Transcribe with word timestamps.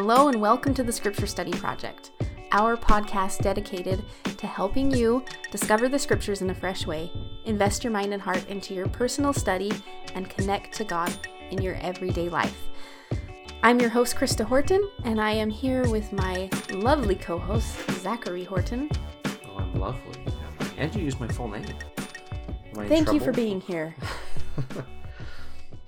Hello, 0.00 0.28
and 0.28 0.40
welcome 0.40 0.74
to 0.74 0.84
the 0.84 0.92
Scripture 0.92 1.26
Study 1.26 1.50
Project, 1.50 2.12
our 2.52 2.76
podcast 2.76 3.42
dedicated 3.42 4.04
to 4.36 4.46
helping 4.46 4.92
you 4.92 5.24
discover 5.50 5.88
the 5.88 5.98
Scriptures 5.98 6.40
in 6.40 6.50
a 6.50 6.54
fresh 6.54 6.86
way, 6.86 7.10
invest 7.46 7.82
your 7.82 7.92
mind 7.92 8.12
and 8.12 8.22
heart 8.22 8.48
into 8.48 8.74
your 8.74 8.86
personal 8.86 9.32
study, 9.32 9.72
and 10.14 10.30
connect 10.30 10.72
to 10.74 10.84
God 10.84 11.12
in 11.50 11.60
your 11.60 11.74
everyday 11.80 12.28
life. 12.28 12.68
I'm 13.64 13.80
your 13.80 13.90
host, 13.90 14.14
Krista 14.14 14.44
Horton, 14.44 14.88
and 15.02 15.20
I 15.20 15.32
am 15.32 15.50
here 15.50 15.88
with 15.88 16.12
my 16.12 16.48
lovely 16.70 17.16
co 17.16 17.36
host, 17.36 17.76
Zachary 18.00 18.44
Horton. 18.44 18.88
Oh, 19.26 19.56
I'm 19.56 19.74
lovely. 19.74 20.22
And 20.76 20.94
you 20.94 21.02
use 21.02 21.18
my 21.18 21.26
full 21.26 21.48
name. 21.48 21.66
Am 21.66 22.78
I 22.78 22.82
in 22.84 22.88
Thank 22.88 23.12
you 23.12 23.18
for 23.18 23.32
being 23.32 23.60
here. 23.60 23.96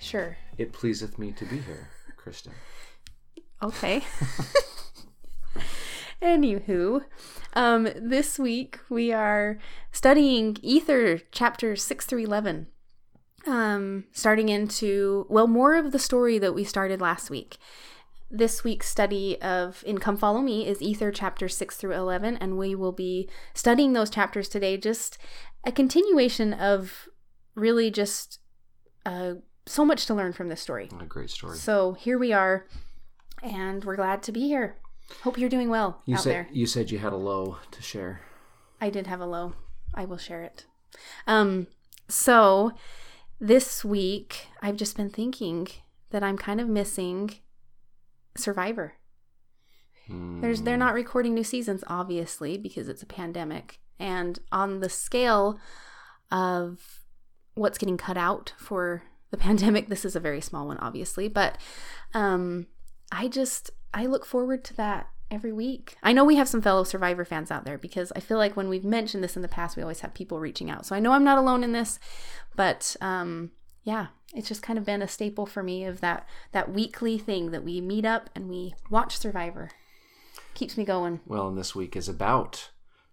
Sure. 0.01 0.37
It 0.57 0.73
pleaseth 0.73 1.19
me 1.19 1.31
to 1.33 1.45
be 1.45 1.59
here, 1.59 1.91
Kristen. 2.17 2.53
Okay. 3.63 4.03
Anywho, 6.23 7.03
um, 7.55 7.89
this 7.97 8.39
week 8.39 8.79
we 8.89 9.13
are 9.13 9.59
studying 9.93 10.57
Ether 10.63 11.21
chapter 11.31 11.77
6 11.77 12.07
through 12.07 12.25
11. 12.25 12.69
Um, 13.47 14.05
starting 14.13 14.51
into, 14.51 15.27
well, 15.31 15.47
more 15.47 15.75
of 15.75 15.93
the 15.93 15.99
story 15.99 16.39
that 16.39 16.55
we 16.55 16.65
started 16.65 17.01
last 17.01 17.31
week. 17.31 17.57
This 18.31 18.63
week's 18.63 18.89
study 18.89 19.41
of 19.43 19.83
In 19.87 19.99
Come 19.99 20.17
Follow 20.17 20.41
Me 20.41 20.67
is 20.67 20.81
Ether 20.81 21.11
chapter 21.11 21.49
6 21.49 21.77
through 21.77 21.95
11, 21.95 22.37
and 22.37 22.57
we 22.57 22.75
will 22.75 22.93
be 22.93 23.29
studying 23.55 23.93
those 23.93 24.11
chapters 24.11 24.49
today. 24.49 24.77
Just 24.77 25.19
a 25.65 25.73
continuation 25.73 26.53
of 26.53 27.09
really 27.55 27.91
just 27.91 28.39
uh, 29.05 29.35
so 29.67 29.85
much 29.85 30.07
to 30.07 30.15
learn 30.15 30.33
from 30.33 30.49
this 30.49 30.61
story. 30.61 30.89
What 30.91 31.03
a 31.03 31.07
great 31.07 31.31
story. 31.31 31.57
So 31.57 31.95
here 31.95 32.19
we 32.19 32.33
are, 32.33 32.67
and 33.43 33.85
we're 33.85 33.97
glad 33.97 34.23
to 34.25 34.33
be 34.33 34.41
here. 34.49 34.77
Hope 35.23 35.39
you're 35.39 35.49
doing 35.51 35.69
well 35.71 36.03
You 36.07 36.15
out 36.17 36.23
said 36.23 36.33
there. 36.33 36.49
you 36.53 36.67
said 36.67 36.91
you 36.91 36.99
had 36.99 37.13
a 37.13 37.17
low 37.17 37.59
to 37.73 37.83
share. 37.83 38.21
I 38.81 38.91
did 38.91 39.07
have 39.07 39.21
a 39.21 39.27
low. 39.27 39.55
I 39.95 40.05
will 40.05 40.19
share 40.19 40.43
it. 40.43 40.67
Um, 41.27 41.67
so 42.09 42.73
this 43.41 43.85
week 43.85 44.47
I've 44.63 44.77
just 44.77 44.97
been 44.97 45.11
thinking 45.11 45.69
that 46.11 46.23
I'm 46.23 46.37
kind 46.39 46.61
of 46.61 46.69
missing 46.69 47.31
Survivor. 48.37 48.95
There's 50.09 50.63
they're 50.63 50.77
not 50.77 50.95
recording 50.95 51.35
new 51.35 51.45
seasons, 51.45 51.85
obviously, 51.87 52.59
because 52.59 52.89
it's 52.89 53.03
a 53.03 53.07
pandemic. 53.07 53.79
And 53.99 54.41
on 54.51 54.81
the 54.81 54.89
scale 54.89 55.61
of 56.33 57.01
what's 57.55 57.79
getting 57.79 57.97
cut 57.97 58.17
out 58.17 58.53
for 58.59 59.03
the 59.31 59.37
pandemic, 59.47 59.89
this 59.89 60.05
is 60.05 60.17
a 60.17 60.21
very 60.21 60.41
small 60.41 60.67
one, 60.67 60.79
obviously. 60.79 61.29
But 61.29 61.59
um, 62.13 62.67
I 63.13 63.29
just 63.29 63.71
I 63.93 64.07
look 64.07 64.25
forward 64.25 64.65
to 64.65 64.77
that 64.77 65.09
every 65.31 65.53
week. 65.53 65.97
I 66.03 66.13
know 66.13 66.25
we 66.25 66.37
have 66.37 66.49
some 66.49 66.63
fellow 66.63 66.85
Survivor 66.85 67.25
fans 67.25 67.51
out 67.51 67.65
there 67.65 67.79
because 67.79 68.13
I 68.17 68.21
feel 68.21 68.39
like 68.39 68.57
when 68.57 68.69
we've 68.69 68.85
mentioned 68.85 69.23
this 69.23 69.37
in 69.37 69.43
the 69.43 69.49
past, 69.49 69.77
we 69.77 69.83
always 69.83 70.01
have 70.01 70.15
people 70.15 70.41
reaching 70.41 70.71
out. 70.71 70.87
So 70.87 70.97
I 70.97 71.01
know 71.01 71.13
I'm 71.13 71.25
not 71.25 71.39
alone 71.39 71.63
in 71.63 71.73
this, 71.73 71.99
but 72.57 72.97
um, 73.01 73.53
yeah, 73.85 74.09
it's 74.35 74.49
just 74.49 74.63
kind 74.63 74.79
of 74.79 74.85
been 74.85 75.03
a 75.03 75.09
staple 75.09 75.47
for 75.47 75.63
me 75.63 75.85
of 75.85 76.01
that 76.01 76.27
that 76.53 76.73
weekly 76.73 77.19
thing 77.19 77.51
that 77.51 77.65
we 77.65 77.81
meet 77.81 78.05
up 78.05 78.31
and 78.35 78.49
we 78.49 78.75
watch 78.91 79.17
Survivor. 79.17 79.71
Keeps 80.55 80.77
me 80.77 80.85
going. 80.85 81.21
Well, 81.27 81.49
and 81.49 81.57
this 81.57 81.75
week 81.75 81.97
is 81.97 82.09
about 82.09 82.71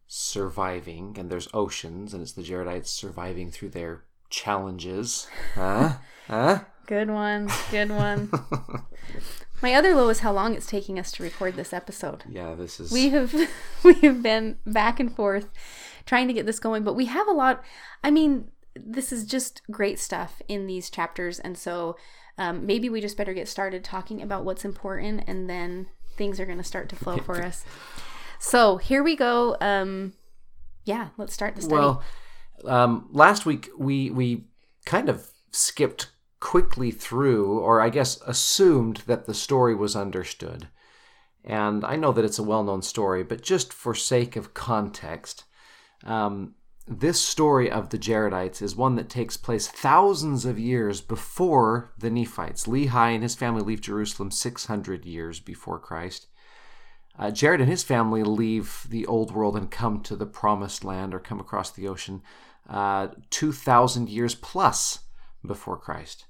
surviving, 0.07 1.15
and 1.19 1.29
there's 1.29 1.49
oceans, 1.53 2.13
and 2.13 2.23
it's 2.23 2.31
the 2.31 2.41
Jaredites 2.41 2.87
surviving 2.87 3.51
through 3.51 3.69
their 3.69 4.03
challenges. 4.29 5.27
Huh? 5.55 5.93
huh? 6.27 6.59
Good 6.85 7.09
one. 7.09 7.49
Good 7.71 7.89
one. 7.89 8.31
My 9.61 9.73
other 9.73 9.95
low 9.95 10.09
is 10.09 10.19
how 10.19 10.31
long 10.31 10.53
it's 10.53 10.67
taking 10.67 10.99
us 10.99 11.11
to 11.13 11.23
record 11.23 11.55
this 11.55 11.73
episode. 11.73 12.23
Yeah, 12.29 12.53
this 12.55 12.79
is. 12.79 12.91
We 12.91 13.09
have 13.09 13.33
we 13.83 13.93
have 13.95 14.21
been 14.21 14.57
back 14.65 14.99
and 14.99 15.15
forth 15.15 15.49
trying 16.05 16.27
to 16.27 16.33
get 16.33 16.45
this 16.45 16.59
going, 16.59 16.83
but 16.83 16.93
we 16.93 17.05
have 17.05 17.27
a 17.27 17.31
lot. 17.31 17.63
I 18.03 18.11
mean, 18.11 18.51
this 18.75 19.11
is 19.11 19.25
just 19.25 19.61
great 19.71 19.99
stuff 19.99 20.41
in 20.47 20.67
these 20.67 20.89
chapters, 20.89 21.39
and 21.39 21.57
so 21.57 21.97
um, 22.37 22.65
maybe 22.65 22.89
we 22.89 23.01
just 23.01 23.17
better 23.17 23.33
get 23.33 23.47
started 23.47 23.83
talking 23.83 24.21
about 24.21 24.45
what's 24.45 24.63
important, 24.63 25.23
and 25.27 25.49
then 25.49 25.87
things 26.17 26.39
are 26.39 26.45
going 26.45 26.59
to 26.59 26.63
start 26.63 26.89
to 26.89 26.95
flow 26.95 27.17
for 27.17 27.43
us. 27.43 27.65
So 28.39 28.77
here 28.77 29.01
we 29.01 29.15
go. 29.15 29.57
Um, 29.59 30.13
yeah, 30.85 31.09
let's 31.17 31.33
start 31.33 31.55
the 31.55 31.61
study. 31.61 31.75
Well, 31.75 32.03
um, 32.65 33.09
last 33.11 33.45
week 33.45 33.69
we 33.77 34.11
we 34.11 34.45
kind 34.85 35.09
of 35.09 35.31
skipped 35.51 36.11
quickly 36.39 36.91
through, 36.91 37.59
or 37.59 37.81
I 37.81 37.89
guess 37.89 38.21
assumed 38.21 38.97
that 39.07 39.25
the 39.25 39.33
story 39.33 39.75
was 39.75 39.95
understood. 39.95 40.67
And 41.43 41.85
I 41.85 41.95
know 41.95 42.11
that 42.11 42.25
it's 42.25 42.39
a 42.39 42.43
well-known 42.43 42.81
story, 42.81 43.23
but 43.23 43.41
just 43.41 43.71
for 43.71 43.95
sake 43.95 44.35
of 44.35 44.53
context, 44.53 45.45
um, 46.03 46.55
this 46.87 47.19
story 47.19 47.69
of 47.69 47.89
the 47.89 47.97
Jaredites 47.97 48.61
is 48.61 48.75
one 48.75 48.95
that 48.95 49.09
takes 49.09 49.35
place 49.35 49.67
thousands 49.67 50.45
of 50.45 50.59
years 50.59 51.01
before 51.01 51.93
the 51.97 52.09
Nephites. 52.09 52.65
Lehi 52.65 53.13
and 53.13 53.23
his 53.23 53.35
family 53.35 53.61
leave 53.61 53.81
Jerusalem 53.81 54.31
600 54.31 55.05
years 55.05 55.39
before 55.39 55.79
Christ. 55.79 56.27
Uh, 57.19 57.31
Jared 57.31 57.61
and 57.61 57.69
his 57.69 57.83
family 57.83 58.23
leave 58.23 58.85
the 58.89 59.05
old 59.05 59.33
world 59.33 59.57
and 59.57 59.71
come 59.71 60.01
to 60.03 60.15
the 60.15 60.25
promised 60.25 60.83
land 60.83 61.13
or 61.13 61.19
come 61.19 61.39
across 61.39 61.71
the 61.71 61.87
ocean 61.87 62.21
uh, 62.69 63.07
2,000 63.31 64.09
years 64.09 64.35
plus 64.35 64.99
before 65.45 65.77
Christ. 65.77 66.25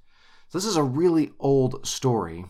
So 0.49 0.57
this 0.57 0.65
is 0.65 0.77
a 0.77 0.83
really 0.83 1.31
old 1.39 1.85
story. 1.85 2.45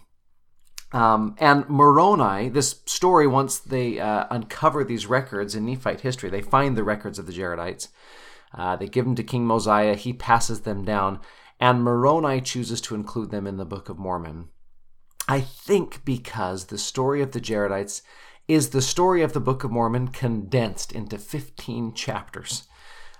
Um, 0.91 1.35
and 1.39 1.67
Moroni, 1.67 2.49
this 2.49 2.81
story, 2.85 3.27
once 3.27 3.59
they 3.59 3.99
uh, 3.99 4.25
uncover 4.29 4.83
these 4.83 5.07
records 5.07 5.55
in 5.55 5.65
Nephite 5.65 6.01
history, 6.01 6.29
they 6.29 6.41
find 6.41 6.77
the 6.77 6.83
records 6.83 7.19
of 7.19 7.25
the 7.25 7.33
Jaredites. 7.33 7.89
Uh, 8.53 8.75
they 8.75 8.87
give 8.87 9.05
them 9.05 9.15
to 9.15 9.23
King 9.23 9.45
Mosiah. 9.45 9.95
He 9.95 10.13
passes 10.13 10.61
them 10.61 10.85
down. 10.85 11.19
And 11.59 11.83
Moroni 11.83 12.39
chooses 12.39 12.79
to 12.81 12.95
include 12.95 13.31
them 13.31 13.47
in 13.47 13.57
the 13.57 13.65
Book 13.65 13.89
of 13.89 13.97
Mormon. 13.97 14.49
I 15.27 15.41
think 15.41 16.05
because 16.05 16.65
the 16.65 16.77
story 16.77 17.21
of 17.21 17.31
the 17.31 17.41
Jaredites 17.41 18.01
is 18.47 18.69
the 18.69 18.81
story 18.81 19.21
of 19.21 19.33
the 19.33 19.41
Book 19.41 19.63
of 19.63 19.71
Mormon 19.71 20.07
condensed 20.07 20.93
into 20.93 21.17
15 21.17 21.93
chapters. 21.93 22.67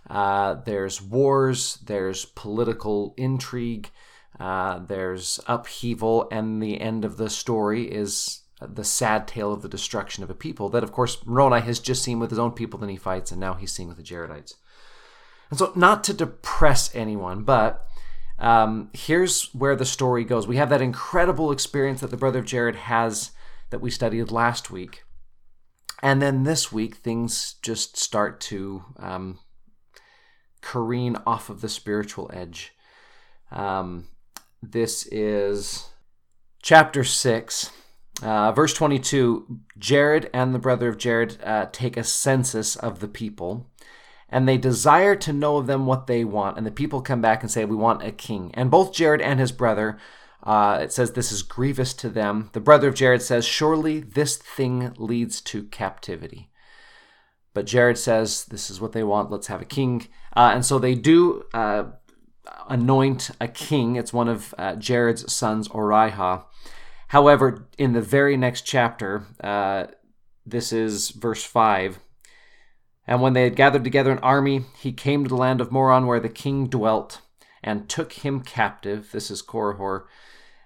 Uh, 0.09 0.56
there's 0.66 1.01
wars, 1.01 1.79
there's 1.85 2.25
political 2.25 3.13
intrigue, 3.18 3.90
uh, 4.40 4.79
there's 4.79 5.40
upheaval, 5.47 6.28
and 6.31 6.62
the 6.62 6.79
end 6.79 7.03
of 7.03 7.18
the 7.18 7.29
story 7.29 7.91
is 7.91 8.41
the 8.62 8.84
sad 8.84 9.28
tale 9.28 9.53
of 9.53 9.62
the 9.62 9.69
destruction 9.69 10.23
of 10.23 10.29
a 10.29 10.35
people 10.35 10.69
that, 10.69 10.84
of 10.84 10.91
course, 10.91 11.25
Moroni 11.25 11.62
has 11.62 11.79
just 11.79 12.03
seen 12.03 12.19
with 12.19 12.29
his 12.29 12.40
own 12.40 12.51
people, 12.51 12.79
the 12.79 12.88
Nephites, 12.88 13.31
and 13.31 13.40
now 13.40 13.53
he's 13.53 13.72
seeing 13.72 13.88
with 13.88 13.97
the 13.97 14.03
Jaredites. 14.03 14.56
And 15.50 15.59
so, 15.59 15.72
not 15.75 16.03
to 16.06 16.13
depress 16.13 16.94
anyone, 16.96 17.44
but 17.44 17.88
um, 18.40 18.90
here's 18.94 19.53
where 19.53 19.75
the 19.75 19.85
story 19.85 20.23
goes. 20.23 20.47
We 20.47 20.57
have 20.57 20.69
that 20.69 20.81
incredible 20.81 21.51
experience 21.51 22.01
that 22.01 22.12
the 22.12 22.17
brother 22.17 22.40
of 22.40 22.46
Jared 22.46 22.75
has 22.75 23.31
that 23.69 23.81
we 23.81 23.90
studied 23.90 24.31
last 24.31 24.72
week. 24.72 25.03
And 26.01 26.22
then 26.22 26.44
this 26.44 26.72
week, 26.72 26.97
things 26.97 27.56
just 27.62 27.97
start 27.97 28.40
to 28.41 28.85
um, 28.97 29.40
careen 30.72 31.16
off 31.25 31.50
of 31.50 31.61
the 31.61 31.69
spiritual 31.69 32.29
edge. 32.33 32.73
Um, 33.51 34.07
this 34.61 35.07
is 35.11 35.89
chapter 36.61 37.03
6, 37.03 37.72
uh, 38.22 38.51
verse 38.51 38.73
22. 38.73 39.59
Jared 39.78 40.29
and 40.33 40.53
the 40.53 40.59
brother 40.59 40.89
of 40.89 40.97
Jared 40.97 41.38
uh, 41.44 41.67
take 41.72 41.95
a 41.95 42.03
census 42.03 42.75
of 42.75 43.00
the 43.00 43.07
people 43.07 43.69
and 44.29 44.45
they 44.45 44.57
desire 44.57 45.16
to 45.16 45.31
know 45.31 45.55
of 45.55 45.67
them 45.67 45.85
what 45.85 46.07
they 46.07 46.25
want. 46.25 46.57
And 46.57 46.67
the 46.67 46.72
people 46.72 47.01
come 47.01 47.22
back 47.22 47.44
and 47.44 47.51
say, 47.51 47.63
We 47.63 47.78
want 47.78 48.03
a 48.03 48.11
king. 48.11 48.51
And 48.53 48.69
both 48.69 48.91
Jared 48.91 49.22
and 49.22 49.40
his 49.40 49.53
brother, 49.53 49.97
uh, 50.43 50.79
it 50.81 50.91
says 50.91 51.13
this 51.13 51.31
is 51.31 51.43
grievous 51.43 51.93
to 51.93 52.09
them. 52.09 52.49
The 52.52 52.59
brother 52.59 52.90
of 52.90 52.96
Jared 52.96 53.22
says, 53.22 53.46
Surely 53.46 54.02
this 54.02 54.35
thing 54.35 54.93
leads 54.97 55.40
to 55.41 55.63
captivity. 55.63 56.49
But 57.58 57.66
Jared 57.66 57.98
says, 57.98 58.46
This 58.46 58.70
is 58.70 58.80
what 58.80 58.92
they 58.92 59.02
want. 59.02 59.32
Let's 59.32 59.48
have 59.48 59.64
a 59.64 59.66
king. 59.66 60.08
Uh, 60.36 60.52
and 60.54 60.64
so 60.64 60.78
they 60.78 60.94
do 60.94 61.44
uh, 61.56 61.86
anoint 62.70 63.32
a 63.42 63.48
king. 63.48 63.96
It's 63.96 64.14
one 64.14 64.28
of 64.28 64.54
uh, 64.59 64.76
Jared's 64.76 65.34
sons, 65.34 65.68
Orihah. 65.70 66.44
However, 67.08 67.68
in 67.80 67.94
the 67.94 68.02
very 68.02 68.38
next 68.38 68.62
chapter, 68.62 69.24
uh, 69.42 69.88
this 70.46 70.72
is 70.72 71.09
verse 71.09 71.44
5. 71.44 71.98
And 73.08 73.24
when 73.24 73.34
they 73.34 73.46
had 73.46 73.56
gathered 73.56 73.84
together 73.84 74.12
an 74.12 74.20
army, 74.20 74.66
he 74.78 74.92
came 74.92 75.24
to 75.24 75.30
the 75.30 75.36
land 75.36 75.59
of 75.59 75.72
Moron 75.72 76.06
where 76.06 76.20
the 76.20 76.30
king 76.30 76.68
dwelt 76.68 77.22
and 77.64 77.90
took 77.90 78.14
him 78.14 78.42
captive. 78.42 79.12
This 79.12 79.32
is 79.32 79.42
Corihor, 79.42 80.04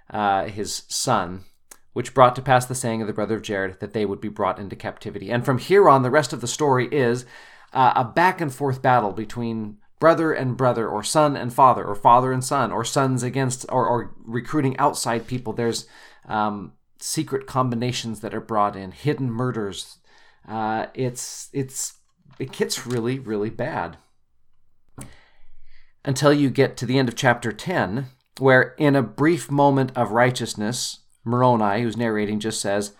uh, 0.10 0.48
his 0.48 0.84
son, 0.90 1.46
which 1.94 2.14
brought 2.14 2.36
to 2.36 2.42
pass 2.42 2.66
the 2.66 2.76
saying 2.76 3.02
of 3.02 3.08
the 3.08 3.14
brother 3.14 3.36
of 3.36 3.42
Jared 3.42 3.80
that 3.80 3.94
they 3.94 4.06
would 4.06 4.22
be 4.22 4.30
brought 4.30 4.60
into 4.60 4.76
captivity. 4.76 5.30
And 5.30 5.46
from 5.46 5.58
here 5.58 5.90
on, 5.90 6.04
the 6.04 6.10
rest 6.10 6.34
of 6.34 6.42
the 6.42 6.48
story 6.48 6.88
is 6.92 7.26
uh, 7.74 7.94
a 7.96 8.04
back 8.04 8.40
and 8.42 8.54
forth 8.54 8.82
battle 8.82 9.12
between 9.12 9.78
brother 10.00 10.34
and 10.34 10.58
brother, 10.58 10.88
or 10.88 11.04
son 11.04 11.38
and 11.38 11.54
father, 11.54 11.86
or 11.86 11.96
father 11.96 12.32
and 12.32 12.44
son, 12.44 12.72
or 12.72 12.84
sons 12.84 13.24
against, 13.24 13.66
or, 13.70 13.86
or 13.88 14.16
recruiting 14.24 14.76
outside 14.78 15.28
people. 15.28 15.54
There's 15.54 15.86
um, 16.28 16.74
secret 17.00 17.46
combinations 17.48 18.22
that 18.22 18.34
are 18.34 18.42
brought 18.42 18.76
in, 18.76 18.92
hidden 18.92 19.30
murders. 19.30 19.98
Uh, 20.48 20.88
it's 20.94 21.50
it's 21.54 22.00
it 22.40 22.52
gets 22.52 22.88
really 22.88 23.20
really 23.20 23.52
bad 23.52 23.98
until 26.04 26.34
you 26.34 26.50
get 26.50 26.76
to 26.78 26.86
the 26.86 26.98
end 26.98 27.08
of 27.08 27.16
chapter 27.16 27.52
10 27.52 28.08
where 28.40 28.74
in 28.80 28.96
a 28.96 29.04
brief 29.04 29.52
moment 29.52 29.92
of 29.96 30.12
righteousness 30.12 31.02
moroni 31.24 31.82
who's 31.82 31.98
narrating 31.98 32.40
just 32.40 32.62
says 32.62 32.94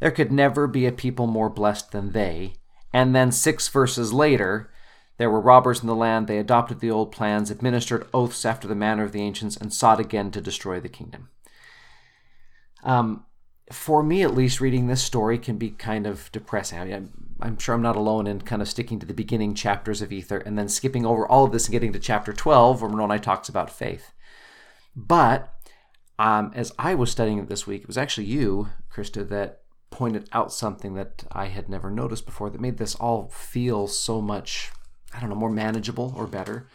there 0.00 0.10
could 0.10 0.32
never 0.32 0.66
be 0.66 0.86
a 0.86 0.92
people 0.92 1.26
more 1.26 1.50
blessed 1.50 1.92
than 1.92 2.12
they 2.12 2.54
and 2.92 3.14
then 3.14 3.32
six 3.32 3.68
verses 3.68 4.12
later 4.12 4.70
there 5.16 5.30
were 5.30 5.40
robbers 5.40 5.80
in 5.80 5.86
the 5.86 5.94
land 5.94 6.26
they 6.26 6.38
adopted 6.38 6.80
the 6.80 6.90
old 6.90 7.12
plans 7.12 7.50
administered 7.50 8.06
oaths 8.12 8.44
after 8.44 8.68
the 8.68 8.74
manner 8.74 9.04
of 9.04 9.12
the 9.12 9.22
ancients 9.22 9.56
and 9.56 9.72
sought 9.72 10.00
again 10.00 10.30
to 10.30 10.40
destroy 10.40 10.80
the 10.80 10.88
kingdom 10.88 11.28
um, 12.84 13.24
for 13.72 14.02
me 14.02 14.22
at 14.22 14.34
least, 14.34 14.60
reading 14.60 14.86
this 14.86 15.02
story 15.02 15.38
can 15.38 15.56
be 15.56 15.70
kind 15.70 16.06
of 16.06 16.30
depressing. 16.32 16.78
I 16.78 16.84
mean, 16.84 16.94
I'm, 16.94 17.10
I'm, 17.40 17.58
sure 17.58 17.74
I'm 17.74 17.82
not 17.82 17.96
alone 17.96 18.26
in 18.26 18.42
kind 18.42 18.60
of 18.60 18.68
sticking 18.68 18.98
to 19.00 19.06
the 19.06 19.14
beginning 19.14 19.54
chapters 19.54 20.02
of 20.02 20.12
Ether 20.12 20.38
and 20.38 20.58
then 20.58 20.68
skipping 20.68 21.06
over 21.06 21.26
all 21.26 21.44
of 21.44 21.52
this 21.52 21.66
and 21.66 21.72
getting 21.72 21.92
to 21.94 21.98
chapter 21.98 22.32
12 22.32 22.82
where 22.82 22.90
Moroni 22.90 23.18
talks 23.18 23.48
about 23.48 23.70
faith. 23.70 24.12
But 24.94 25.52
um, 26.18 26.52
as 26.54 26.72
I 26.78 26.94
was 26.94 27.10
studying 27.10 27.38
it 27.38 27.48
this 27.48 27.66
week, 27.66 27.82
it 27.82 27.88
was 27.88 27.98
actually 27.98 28.26
you, 28.26 28.68
Krista, 28.92 29.28
that 29.28 29.62
pointed 29.90 30.28
out 30.32 30.52
something 30.52 30.94
that 30.94 31.24
I 31.30 31.46
had 31.46 31.68
never 31.68 31.90
noticed 31.90 32.26
before 32.26 32.50
that 32.50 32.60
made 32.60 32.78
this 32.78 32.94
all 32.96 33.28
feel 33.28 33.86
so 33.86 34.20
much, 34.20 34.70
I 35.14 35.20
don't 35.20 35.28
know, 35.28 35.36
more 35.36 35.50
manageable 35.50 36.12
or 36.16 36.26
better. 36.26 36.66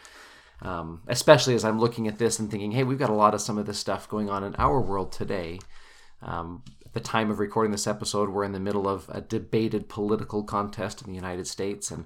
Um, 0.61 1.03
especially 1.07 1.55
as 1.55 1.63
I'm 1.63 1.79
looking 1.79 2.07
at 2.07 2.17
this 2.17 2.37
and 2.37 2.51
thinking, 2.51 2.71
hey, 2.71 2.83
we've 2.83 2.99
got 2.99 3.09
a 3.09 3.13
lot 3.13 3.33
of 3.33 3.39
some 3.39 3.57
of 3.57 3.65
this 3.65 3.79
stuff 3.79 4.09
going 4.09 4.29
on 4.29 4.43
in 4.43 4.55
our 4.57 4.81
world 4.81 5.11
today. 5.11 5.59
Um, 6.21 6.63
at 6.85 6.93
the 6.93 6.99
time 6.99 7.31
of 7.31 7.39
recording 7.39 7.71
this 7.71 7.87
episode, 7.87 8.29
we're 8.29 8.43
in 8.43 8.51
the 8.51 8.59
middle 8.59 8.87
of 8.87 9.05
a 9.09 9.21
debated 9.21 9.87
political 9.87 10.43
contest 10.43 11.01
in 11.01 11.07
the 11.07 11.15
United 11.15 11.47
States, 11.47 11.91
and 11.91 12.05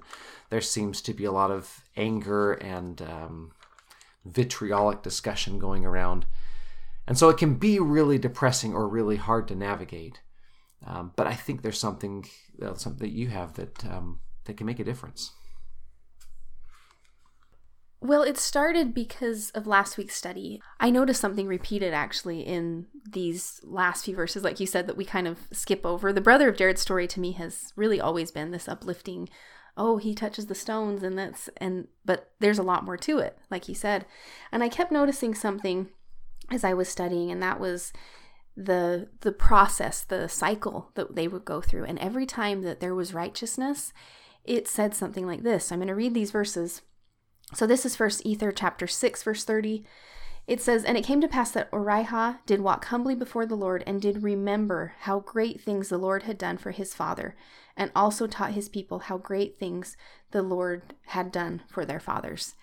there 0.50 0.60
seems 0.60 1.00
to 1.02 1.12
be 1.12 1.24
a 1.24 1.32
lot 1.32 1.50
of 1.50 1.82
anger 1.96 2.52
and 2.52 3.02
um, 3.02 3.52
vitriolic 4.24 5.02
discussion 5.02 5.58
going 5.58 5.84
around. 5.84 6.26
And 7.06 7.18
so 7.18 7.28
it 7.28 7.36
can 7.36 7.54
be 7.54 7.78
really 7.78 8.18
depressing 8.18 8.74
or 8.74 8.88
really 8.88 9.16
hard 9.16 9.48
to 9.48 9.54
navigate. 9.54 10.20
Um, 10.86 11.12
but 11.16 11.26
I 11.26 11.34
think 11.34 11.62
there's 11.62 11.78
something, 11.78 12.26
uh, 12.62 12.74
something 12.74 13.06
that 13.06 13.14
you 13.14 13.28
have 13.28 13.54
that 13.54 13.84
um, 13.84 14.20
that 14.44 14.56
can 14.56 14.66
make 14.66 14.78
a 14.78 14.84
difference. 14.84 15.32
Well, 18.00 18.22
it 18.22 18.36
started 18.36 18.92
because 18.92 19.50
of 19.52 19.66
last 19.66 19.96
week's 19.96 20.14
study. 20.14 20.60
I 20.78 20.90
noticed 20.90 21.22
something 21.22 21.46
repeated 21.46 21.94
actually 21.94 22.42
in 22.42 22.86
these 23.10 23.60
last 23.64 24.04
few 24.04 24.14
verses, 24.14 24.44
like 24.44 24.60
you 24.60 24.66
said, 24.66 24.86
that 24.86 24.96
we 24.98 25.06
kind 25.06 25.26
of 25.26 25.38
skip 25.52 25.86
over. 25.86 26.12
The 26.12 26.20
brother 26.20 26.50
of 26.50 26.56
Jared's 26.58 26.82
story 26.82 27.06
to 27.06 27.20
me 27.20 27.32
has 27.32 27.72
really 27.76 28.02
always 28.02 28.30
been 28.30 28.50
this 28.50 28.68
uplifting, 28.68 29.30
oh, 29.78 29.96
he 29.96 30.14
touches 30.14 30.46
the 30.46 30.54
stones 30.54 31.02
and 31.02 31.18
that's, 31.18 31.48
and, 31.56 31.88
but 32.04 32.32
there's 32.40 32.58
a 32.58 32.62
lot 32.62 32.84
more 32.84 32.98
to 32.98 33.20
it, 33.20 33.38
like 33.50 33.64
he 33.64 33.74
said. 33.74 34.04
And 34.52 34.62
I 34.62 34.68
kept 34.68 34.92
noticing 34.92 35.34
something 35.34 35.88
as 36.50 36.64
I 36.64 36.74
was 36.74 36.88
studying, 36.88 37.30
and 37.30 37.42
that 37.42 37.60
was 37.60 37.92
the 38.56 39.08
the 39.22 39.32
process 39.32 40.02
the 40.02 40.28
cycle 40.28 40.92
that 40.94 41.16
they 41.16 41.26
would 41.26 41.44
go 41.44 41.60
through 41.60 41.82
and 41.82 41.98
every 41.98 42.24
time 42.24 42.62
that 42.62 42.78
there 42.78 42.94
was 42.94 43.12
righteousness 43.12 43.92
it 44.44 44.68
said 44.68 44.94
something 44.94 45.26
like 45.26 45.42
this 45.42 45.72
i'm 45.72 45.80
going 45.80 45.88
to 45.88 45.94
read 45.94 46.14
these 46.14 46.30
verses 46.30 46.80
so 47.52 47.66
this 47.66 47.84
is 47.84 47.94
First 47.94 48.24
Ether 48.24 48.50
chapter 48.52 48.86
6 48.86 49.22
verse 49.22 49.44
30. 49.44 49.84
It 50.46 50.60
says, 50.60 50.84
And 50.84 50.96
it 50.96 51.04
came 51.04 51.20
to 51.20 51.28
pass 51.28 51.50
that 51.52 51.70
Orihah 51.70 52.38
did 52.46 52.60
walk 52.60 52.86
humbly 52.86 53.14
before 53.14 53.46
the 53.46 53.54
Lord, 53.54 53.82
and 53.86 54.00
did 54.00 54.22
remember 54.22 54.94
how 55.00 55.20
great 55.20 55.60
things 55.60 55.88
the 55.88 55.98
Lord 55.98 56.24
had 56.24 56.36
done 56.36 56.58
for 56.58 56.70
his 56.70 56.94
father, 56.94 57.34
and 57.76 57.90
also 57.94 58.26
taught 58.26 58.52
his 58.52 58.68
people 58.68 59.00
how 59.00 59.16
great 59.16 59.58
things 59.58 59.96
the 60.32 60.42
Lord 60.42 60.94
had 61.06 61.32
done 61.32 61.62
for 61.68 61.86
their 61.86 62.00
fathers. 62.00 62.54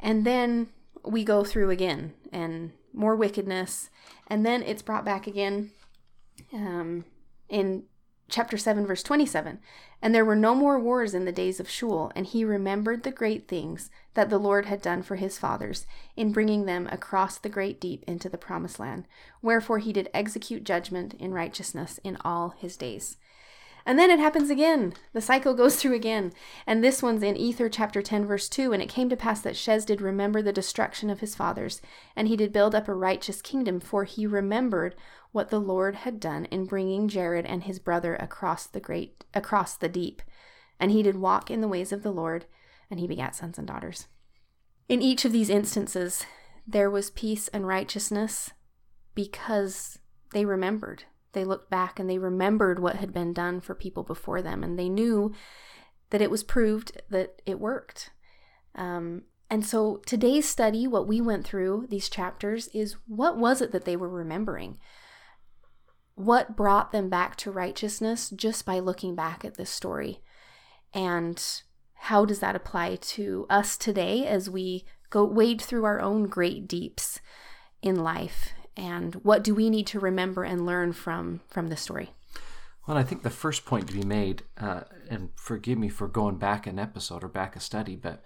And 0.00 0.24
then 0.24 0.68
we 1.04 1.24
go 1.24 1.44
through 1.44 1.70
again, 1.70 2.14
and 2.32 2.72
more 2.92 3.16
wickedness, 3.16 3.90
and 4.26 4.44
then 4.44 4.62
it's 4.62 4.82
brought 4.82 5.04
back 5.04 5.26
again 5.26 5.70
um, 6.52 7.04
in 7.48 7.84
chapter 8.32 8.56
7 8.56 8.86
verse 8.86 9.02
27 9.02 9.58
and 10.00 10.14
there 10.14 10.24
were 10.24 10.34
no 10.34 10.54
more 10.54 10.80
wars 10.80 11.12
in 11.12 11.26
the 11.26 11.32
days 11.32 11.60
of 11.60 11.68
Shule 11.68 12.10
and 12.16 12.26
he 12.26 12.46
remembered 12.46 13.02
the 13.02 13.10
great 13.10 13.46
things 13.46 13.90
that 14.14 14.30
the 14.30 14.38
Lord 14.38 14.64
had 14.64 14.80
done 14.80 15.02
for 15.02 15.16
his 15.16 15.38
fathers 15.38 15.86
in 16.16 16.32
bringing 16.32 16.64
them 16.64 16.88
across 16.90 17.36
the 17.36 17.50
great 17.50 17.78
deep 17.78 18.02
into 18.06 18.30
the 18.30 18.38
promised 18.38 18.80
land 18.80 19.04
wherefore 19.42 19.80
he 19.80 19.92
did 19.92 20.08
execute 20.14 20.64
judgment 20.64 21.12
in 21.18 21.34
righteousness 21.34 22.00
in 22.02 22.16
all 22.24 22.54
his 22.56 22.74
days 22.78 23.18
and 23.84 23.98
then 23.98 24.10
it 24.10 24.18
happens 24.18 24.50
again. 24.50 24.94
The 25.12 25.20
cycle 25.20 25.54
goes 25.54 25.76
through 25.76 25.94
again. 25.94 26.32
And 26.66 26.82
this 26.82 27.02
one's 27.02 27.22
in 27.22 27.36
Ether 27.36 27.68
chapter 27.68 28.02
10, 28.02 28.26
verse 28.26 28.48
2. 28.48 28.72
And 28.72 28.82
it 28.82 28.88
came 28.88 29.08
to 29.08 29.16
pass 29.16 29.40
that 29.40 29.54
Shez 29.54 29.84
did 29.84 30.00
remember 30.00 30.42
the 30.42 30.52
destruction 30.52 31.10
of 31.10 31.20
his 31.20 31.34
fathers, 31.34 31.80
and 32.14 32.28
he 32.28 32.36
did 32.36 32.52
build 32.52 32.74
up 32.74 32.88
a 32.88 32.94
righteous 32.94 33.42
kingdom, 33.42 33.80
for 33.80 34.04
he 34.04 34.26
remembered 34.26 34.94
what 35.32 35.50
the 35.50 35.60
Lord 35.60 35.96
had 35.96 36.20
done 36.20 36.44
in 36.46 36.66
bringing 36.66 37.08
Jared 37.08 37.46
and 37.46 37.64
his 37.64 37.78
brother 37.78 38.14
across 38.16 38.66
the 38.66 38.80
great 38.80 39.24
across 39.34 39.76
the 39.76 39.88
deep. 39.88 40.22
And 40.78 40.90
he 40.90 41.02
did 41.02 41.16
walk 41.16 41.50
in 41.50 41.60
the 41.60 41.68
ways 41.68 41.92
of 41.92 42.02
the 42.02 42.12
Lord, 42.12 42.46
and 42.90 43.00
he 43.00 43.06
begat 43.06 43.34
sons 43.34 43.58
and 43.58 43.66
daughters. 43.66 44.08
In 44.88 45.00
each 45.00 45.24
of 45.24 45.32
these 45.32 45.48
instances, 45.48 46.26
there 46.66 46.90
was 46.90 47.10
peace 47.10 47.48
and 47.48 47.66
righteousness 47.66 48.50
because 49.14 49.98
they 50.32 50.44
remembered. 50.44 51.04
They 51.32 51.44
looked 51.44 51.70
back 51.70 51.98
and 51.98 52.08
they 52.08 52.18
remembered 52.18 52.78
what 52.78 52.96
had 52.96 53.12
been 53.12 53.32
done 53.32 53.60
for 53.60 53.74
people 53.74 54.02
before 54.02 54.42
them, 54.42 54.62
and 54.62 54.78
they 54.78 54.88
knew 54.88 55.32
that 56.10 56.22
it 56.22 56.30
was 56.30 56.44
proved 56.44 57.00
that 57.10 57.40
it 57.46 57.58
worked. 57.58 58.10
Um, 58.74 59.22
and 59.50 59.64
so 59.64 60.00
today's 60.06 60.48
study, 60.48 60.86
what 60.86 61.06
we 61.06 61.20
went 61.20 61.46
through, 61.46 61.86
these 61.90 62.08
chapters, 62.08 62.68
is 62.68 62.96
what 63.06 63.36
was 63.36 63.60
it 63.60 63.72
that 63.72 63.84
they 63.84 63.96
were 63.96 64.08
remembering? 64.08 64.78
what 66.14 66.56
brought 66.56 66.92
them 66.92 67.08
back 67.08 67.36
to 67.36 67.50
righteousness 67.50 68.30
just 68.30 68.64
by 68.64 68.78
looking 68.78 69.14
back 69.14 69.44
at 69.44 69.56
this 69.56 69.70
story. 69.70 70.20
And 70.92 71.42
how 71.94 72.24
does 72.24 72.40
that 72.40 72.56
apply 72.56 72.96
to 72.96 73.46
us 73.48 73.76
today 73.76 74.26
as 74.26 74.50
we 74.50 74.84
go 75.10 75.24
wade 75.24 75.60
through 75.60 75.84
our 75.84 76.00
own 76.00 76.24
great 76.24 76.68
deeps 76.68 77.20
in 77.80 77.96
life? 77.96 78.52
And 78.76 79.16
what 79.16 79.44
do 79.44 79.54
we 79.54 79.70
need 79.70 79.86
to 79.88 80.00
remember 80.00 80.44
and 80.44 80.66
learn 80.66 80.92
from 80.92 81.40
from 81.48 81.68
this 81.68 81.80
story? 81.80 82.10
Well, 82.86 82.96
I 82.96 83.04
think 83.04 83.22
the 83.22 83.30
first 83.30 83.64
point 83.64 83.86
to 83.88 83.94
be 83.94 84.02
made, 84.02 84.42
uh, 84.58 84.82
and 85.08 85.30
forgive 85.36 85.78
me 85.78 85.88
for 85.88 86.08
going 86.08 86.36
back 86.36 86.66
an 86.66 86.80
episode 86.80 87.22
or 87.22 87.28
back 87.28 87.54
a 87.54 87.60
study, 87.60 87.94
but 87.94 88.24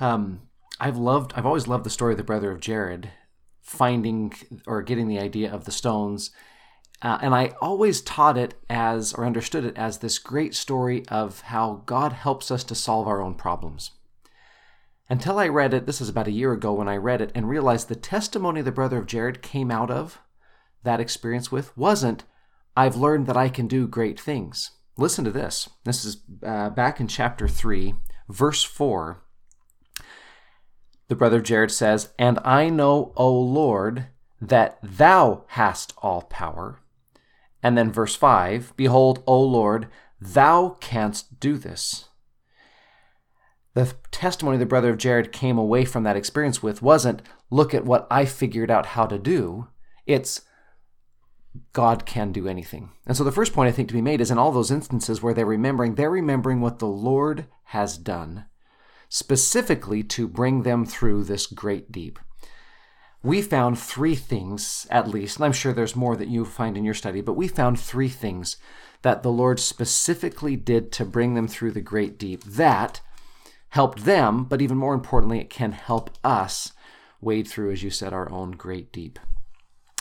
um, 0.00 0.42
I've 0.78 0.98
loved, 0.98 1.32
I've 1.34 1.46
always 1.46 1.66
loved 1.66 1.84
the 1.84 1.90
story 1.90 2.12
of 2.12 2.18
the 2.18 2.24
brother 2.24 2.50
of 2.50 2.60
Jared 2.60 3.10
finding 3.62 4.34
or 4.66 4.82
getting 4.82 5.08
the 5.08 5.18
idea 5.18 5.50
of 5.50 5.64
the 5.64 5.72
stones 5.72 6.30
uh, 7.04 7.18
and 7.20 7.34
I 7.34 7.52
always 7.60 8.00
taught 8.00 8.38
it 8.38 8.54
as, 8.70 9.12
or 9.12 9.26
understood 9.26 9.64
it 9.66 9.76
as, 9.76 9.98
this 9.98 10.18
great 10.18 10.54
story 10.54 11.04
of 11.08 11.42
how 11.42 11.82
God 11.84 12.14
helps 12.14 12.50
us 12.50 12.64
to 12.64 12.74
solve 12.74 13.06
our 13.06 13.20
own 13.20 13.34
problems. 13.34 13.90
Until 15.08 15.38
I 15.38 15.48
read 15.48 15.74
it, 15.74 15.86
this 15.86 16.00
is 16.00 16.08
about 16.08 16.28
a 16.28 16.32
year 16.32 16.52
ago 16.52 16.72
when 16.72 16.88
I 16.88 16.96
read 16.96 17.20
it, 17.20 17.30
and 17.34 17.48
realized 17.48 17.88
the 17.88 17.94
testimony 17.94 18.62
the 18.62 18.72
brother 18.72 18.98
of 18.98 19.06
Jared 19.06 19.42
came 19.42 19.70
out 19.70 19.90
of 19.90 20.20
that 20.82 21.00
experience 21.00 21.52
with 21.52 21.76
wasn't, 21.76 22.24
I've 22.76 22.96
learned 22.96 23.26
that 23.26 23.36
I 23.36 23.48
can 23.48 23.66
do 23.66 23.86
great 23.86 24.18
things. 24.20 24.70
Listen 24.96 25.24
to 25.24 25.30
this. 25.30 25.68
This 25.84 26.04
is 26.04 26.18
uh, 26.42 26.70
back 26.70 27.00
in 27.00 27.08
chapter 27.08 27.48
3, 27.48 27.94
verse 28.28 28.62
4. 28.62 29.22
The 31.08 31.16
brother 31.16 31.38
of 31.38 31.44
Jared 31.44 31.70
says, 31.70 32.12
And 32.18 32.38
I 32.44 32.68
know, 32.70 33.12
O 33.16 33.30
Lord, 33.38 34.06
that 34.40 34.78
thou 34.82 35.44
hast 35.48 35.92
all 35.98 36.22
power 36.22 36.80
and 37.64 37.78
then 37.78 37.90
verse 37.90 38.14
5 38.14 38.74
Behold, 38.76 39.24
O 39.26 39.40
Lord, 39.40 39.88
thou 40.20 40.76
canst 40.80 41.40
do 41.40 41.56
this. 41.56 42.10
The 43.74 43.94
testimony 44.10 44.56
the 44.56 44.66
brother 44.66 44.90
of 44.90 44.98
Jared 44.98 45.32
came 45.32 45.58
away 45.58 45.84
from 45.84 46.04
that 46.04 46.16
experience 46.16 46.62
with 46.62 46.82
wasn't, 46.82 47.22
look 47.50 47.74
at 47.74 47.84
what 47.84 48.06
I 48.10 48.24
figured 48.24 48.70
out 48.70 48.86
how 48.86 49.06
to 49.06 49.18
do. 49.18 49.68
It's, 50.06 50.42
God 51.72 52.06
can 52.06 52.32
do 52.32 52.48
anything. 52.48 52.90
And 53.06 53.16
so 53.16 53.24
the 53.24 53.32
first 53.32 53.52
point 53.52 53.68
I 53.68 53.72
think 53.72 53.88
to 53.88 53.94
be 53.94 54.00
made 54.00 54.20
is 54.20 54.30
in 54.30 54.38
all 54.38 54.52
those 54.52 54.70
instances 54.70 55.22
where 55.22 55.34
they're 55.34 55.44
remembering, 55.44 55.96
they're 55.96 56.10
remembering 56.10 56.60
what 56.60 56.78
the 56.78 56.86
Lord 56.86 57.46
has 57.64 57.98
done, 57.98 58.46
specifically 59.08 60.02
to 60.04 60.28
bring 60.28 60.62
them 60.62 60.86
through 60.86 61.24
this 61.24 61.46
great 61.46 61.90
deep 61.90 62.18
we 63.24 63.40
found 63.40 63.78
three 63.78 64.14
things, 64.14 64.86
at 64.90 65.08
least, 65.08 65.36
and 65.36 65.46
I'm 65.46 65.52
sure 65.52 65.72
there's 65.72 65.96
more 65.96 66.14
that 66.14 66.28
you 66.28 66.44
find 66.44 66.76
in 66.76 66.84
your 66.84 66.92
study, 66.92 67.22
but 67.22 67.32
we 67.32 67.48
found 67.48 67.80
three 67.80 68.10
things 68.10 68.58
that 69.00 69.22
the 69.22 69.32
Lord 69.32 69.58
specifically 69.58 70.56
did 70.56 70.92
to 70.92 71.06
bring 71.06 71.32
them 71.32 71.48
through 71.48 71.72
the 71.72 71.80
great 71.80 72.18
deep 72.18 72.44
that 72.44 73.00
helped 73.74 74.04
them, 74.04 74.44
but 74.44 74.62
even 74.62 74.76
more 74.76 74.94
importantly, 74.94 75.40
it 75.40 75.50
can 75.50 75.72
help 75.72 76.08
us 76.22 76.72
wade 77.20 77.48
through, 77.48 77.72
as 77.72 77.82
you 77.82 77.90
said, 77.90 78.12
our 78.12 78.30
own 78.30 78.52
great 78.52 78.92
deep. 78.92 79.18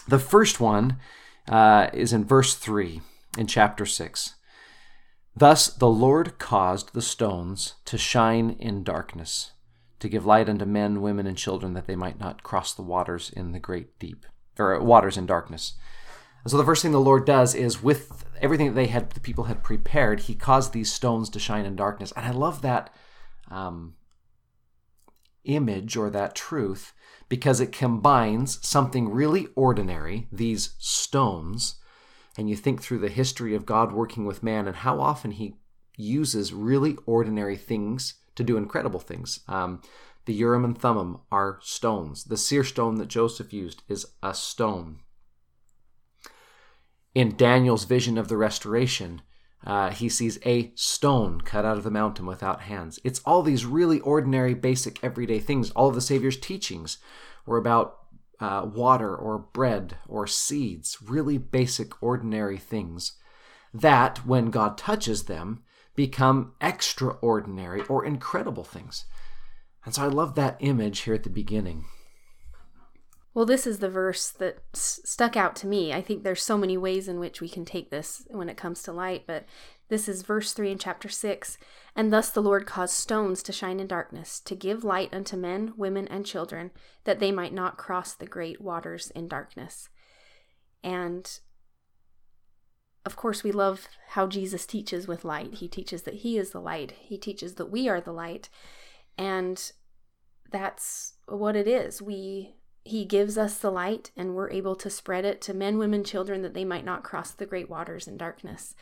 The 0.07 0.19
first 0.19 0.59
one 0.59 0.97
uh, 1.49 1.87
is 1.91 2.13
in 2.13 2.23
verse 2.23 2.53
3 2.53 3.01
in 3.35 3.47
chapter 3.47 3.87
6. 3.87 4.35
Thus 5.35 5.69
the 5.69 5.89
Lord 5.89 6.37
caused 6.37 6.93
the 6.93 7.01
stones 7.01 7.73
to 7.85 7.97
shine 7.97 8.55
in 8.59 8.83
darkness, 8.83 9.53
to 10.01 10.07
give 10.07 10.23
light 10.23 10.49
unto 10.49 10.65
men, 10.65 11.01
women, 11.01 11.25
and 11.25 11.35
children, 11.35 11.73
that 11.73 11.87
they 11.87 11.95
might 11.95 12.19
not 12.19 12.43
cross 12.43 12.75
the 12.75 12.83
waters 12.83 13.31
in 13.35 13.53
the 13.53 13.59
great 13.59 13.97
deep, 13.97 14.27
or 14.59 14.79
waters 14.83 15.17
in 15.17 15.25
darkness. 15.25 15.73
And 16.43 16.51
so 16.51 16.57
the 16.57 16.63
first 16.63 16.83
thing 16.83 16.91
the 16.91 16.99
Lord 16.99 17.25
does 17.25 17.55
is 17.55 17.81
with 17.81 18.23
everything 18.39 18.67
that 18.67 18.75
they 18.75 18.85
had, 18.85 19.09
the 19.09 19.19
people 19.19 19.45
had 19.45 19.63
prepared, 19.63 20.19
He 20.19 20.35
caused 20.35 20.73
these 20.73 20.93
stones 20.93 21.27
to 21.31 21.39
shine 21.39 21.65
in 21.65 21.75
darkness. 21.75 22.13
And 22.15 22.23
I 22.23 22.29
love 22.29 22.61
that 22.61 22.93
um, 23.53 23.93
image 25.43 25.95
or 25.95 26.09
that 26.09 26.35
truth 26.35 26.93
because 27.29 27.59
it 27.59 27.71
combines 27.71 28.65
something 28.65 29.09
really 29.09 29.47
ordinary, 29.55 30.27
these 30.31 30.75
stones, 30.79 31.75
and 32.37 32.49
you 32.49 32.55
think 32.55 32.81
through 32.81 32.99
the 32.99 33.09
history 33.09 33.55
of 33.55 33.65
God 33.65 33.91
working 33.91 34.25
with 34.25 34.43
man 34.43 34.67
and 34.67 34.77
how 34.77 34.99
often 34.99 35.31
He 35.31 35.55
uses 35.95 36.53
really 36.53 36.97
ordinary 37.05 37.55
things 37.55 38.15
to 38.35 38.43
do 38.43 38.57
incredible 38.57 38.99
things. 38.99 39.41
Um, 39.47 39.81
the 40.25 40.33
Urim 40.33 40.65
and 40.65 40.77
Thummim 40.77 41.19
are 41.31 41.59
stones. 41.61 42.23
The 42.23 42.37
seer 42.37 42.63
stone 42.63 42.95
that 42.95 43.07
Joseph 43.07 43.53
used 43.53 43.83
is 43.87 44.07
a 44.23 44.33
stone. 44.33 44.99
In 47.13 47.35
Daniel's 47.37 47.83
vision 47.83 48.17
of 48.17 48.27
the 48.27 48.37
restoration, 48.37 49.21
uh, 49.65 49.91
he 49.91 50.09
sees 50.09 50.39
a 50.45 50.71
stone 50.75 51.41
cut 51.41 51.65
out 51.65 51.77
of 51.77 51.83
the 51.83 51.91
mountain 51.91 52.25
without 52.25 52.61
hands. 52.61 52.99
It's 53.03 53.21
all 53.25 53.41
these 53.41 53.65
really 53.65 53.99
ordinary, 54.01 54.53
basic, 54.53 55.01
everyday 55.03 55.39
things. 55.39 55.71
All 55.71 55.89
of 55.89 55.95
the 55.95 56.01
Savior's 56.01 56.37
teachings 56.37 56.97
were 57.45 57.57
about 57.57 57.99
uh, 58.39 58.67
water 58.73 59.15
or 59.15 59.37
bread 59.37 59.97
or 60.07 60.27
seeds, 60.27 60.97
really 61.01 61.37
basic, 61.37 62.01
ordinary 62.03 62.57
things 62.57 63.13
that, 63.73 64.25
when 64.25 64.51
God 64.51 64.77
touches 64.77 65.23
them, 65.23 65.63
become 65.95 66.53
extraordinary 66.59 67.81
or 67.83 68.05
incredible 68.05 68.63
things. 68.63 69.05
And 69.85 69.93
so 69.93 70.03
I 70.03 70.07
love 70.07 70.35
that 70.35 70.57
image 70.59 71.01
here 71.01 71.13
at 71.13 71.23
the 71.23 71.29
beginning. 71.29 71.85
Well, 73.33 73.45
this 73.45 73.65
is 73.65 73.79
the 73.79 73.89
verse 73.89 74.29
that 74.29 74.59
s- 74.75 75.01
stuck 75.03 75.35
out 75.35 75.55
to 75.57 75.67
me. 75.67 75.91
I 75.91 76.01
think 76.01 76.23
there's 76.23 76.43
so 76.43 76.57
many 76.57 76.77
ways 76.77 77.07
in 77.07 77.19
which 77.19 77.41
we 77.41 77.49
can 77.49 77.65
take 77.65 77.89
this 77.89 78.25
when 78.29 78.47
it 78.47 78.57
comes 78.57 78.83
to 78.83 78.91
light, 78.91 79.23
but 79.25 79.45
this 79.89 80.07
is 80.07 80.21
verse 80.21 80.53
3 80.53 80.71
in 80.71 80.77
chapter 80.77 81.09
6. 81.09 81.57
And 81.95 82.13
thus 82.13 82.29
the 82.29 82.43
Lord 82.43 82.67
caused 82.67 82.93
stones 82.93 83.41
to 83.43 83.51
shine 83.51 83.79
in 83.79 83.87
darkness, 83.87 84.39
to 84.41 84.55
give 84.55 84.83
light 84.83 85.13
unto 85.13 85.35
men, 85.35 85.73
women, 85.75 86.07
and 86.09 86.25
children, 86.25 86.71
that 87.05 87.19
they 87.19 87.31
might 87.31 87.53
not 87.53 87.77
cross 87.77 88.13
the 88.13 88.27
great 88.27 88.61
waters 88.61 89.11
in 89.11 89.27
darkness. 89.27 89.89
And 90.83 91.39
of 93.05 93.15
course, 93.15 93.43
we 93.43 93.51
love 93.51 93.87
how 94.09 94.27
Jesus 94.27 94.65
teaches 94.65 95.07
with 95.07 95.25
light. 95.25 95.55
He 95.55 95.67
teaches 95.67 96.03
that 96.03 96.15
He 96.15 96.37
is 96.37 96.51
the 96.51 96.61
light, 96.61 96.91
He 96.91 97.17
teaches 97.17 97.55
that 97.55 97.71
we 97.71 97.89
are 97.89 97.99
the 97.99 98.13
light. 98.13 98.49
And 99.17 99.71
that's 100.51 101.15
what 101.27 101.55
it 101.55 101.67
is. 101.67 102.01
We 102.01 102.55
he 102.83 103.05
gives 103.05 103.37
us 103.37 103.57
the 103.57 103.71
light 103.71 104.11
and 104.15 104.35
we're 104.35 104.49
able 104.51 104.75
to 104.75 104.89
spread 104.89 105.25
it 105.25 105.41
to 105.41 105.53
men, 105.53 105.77
women, 105.77 106.03
children 106.03 106.41
that 106.41 106.53
they 106.53 106.65
might 106.65 106.85
not 106.85 107.03
cross 107.03 107.31
the 107.31 107.45
great 107.45 107.69
waters 107.69 108.07
in 108.07 108.17
darkness. 108.17 108.75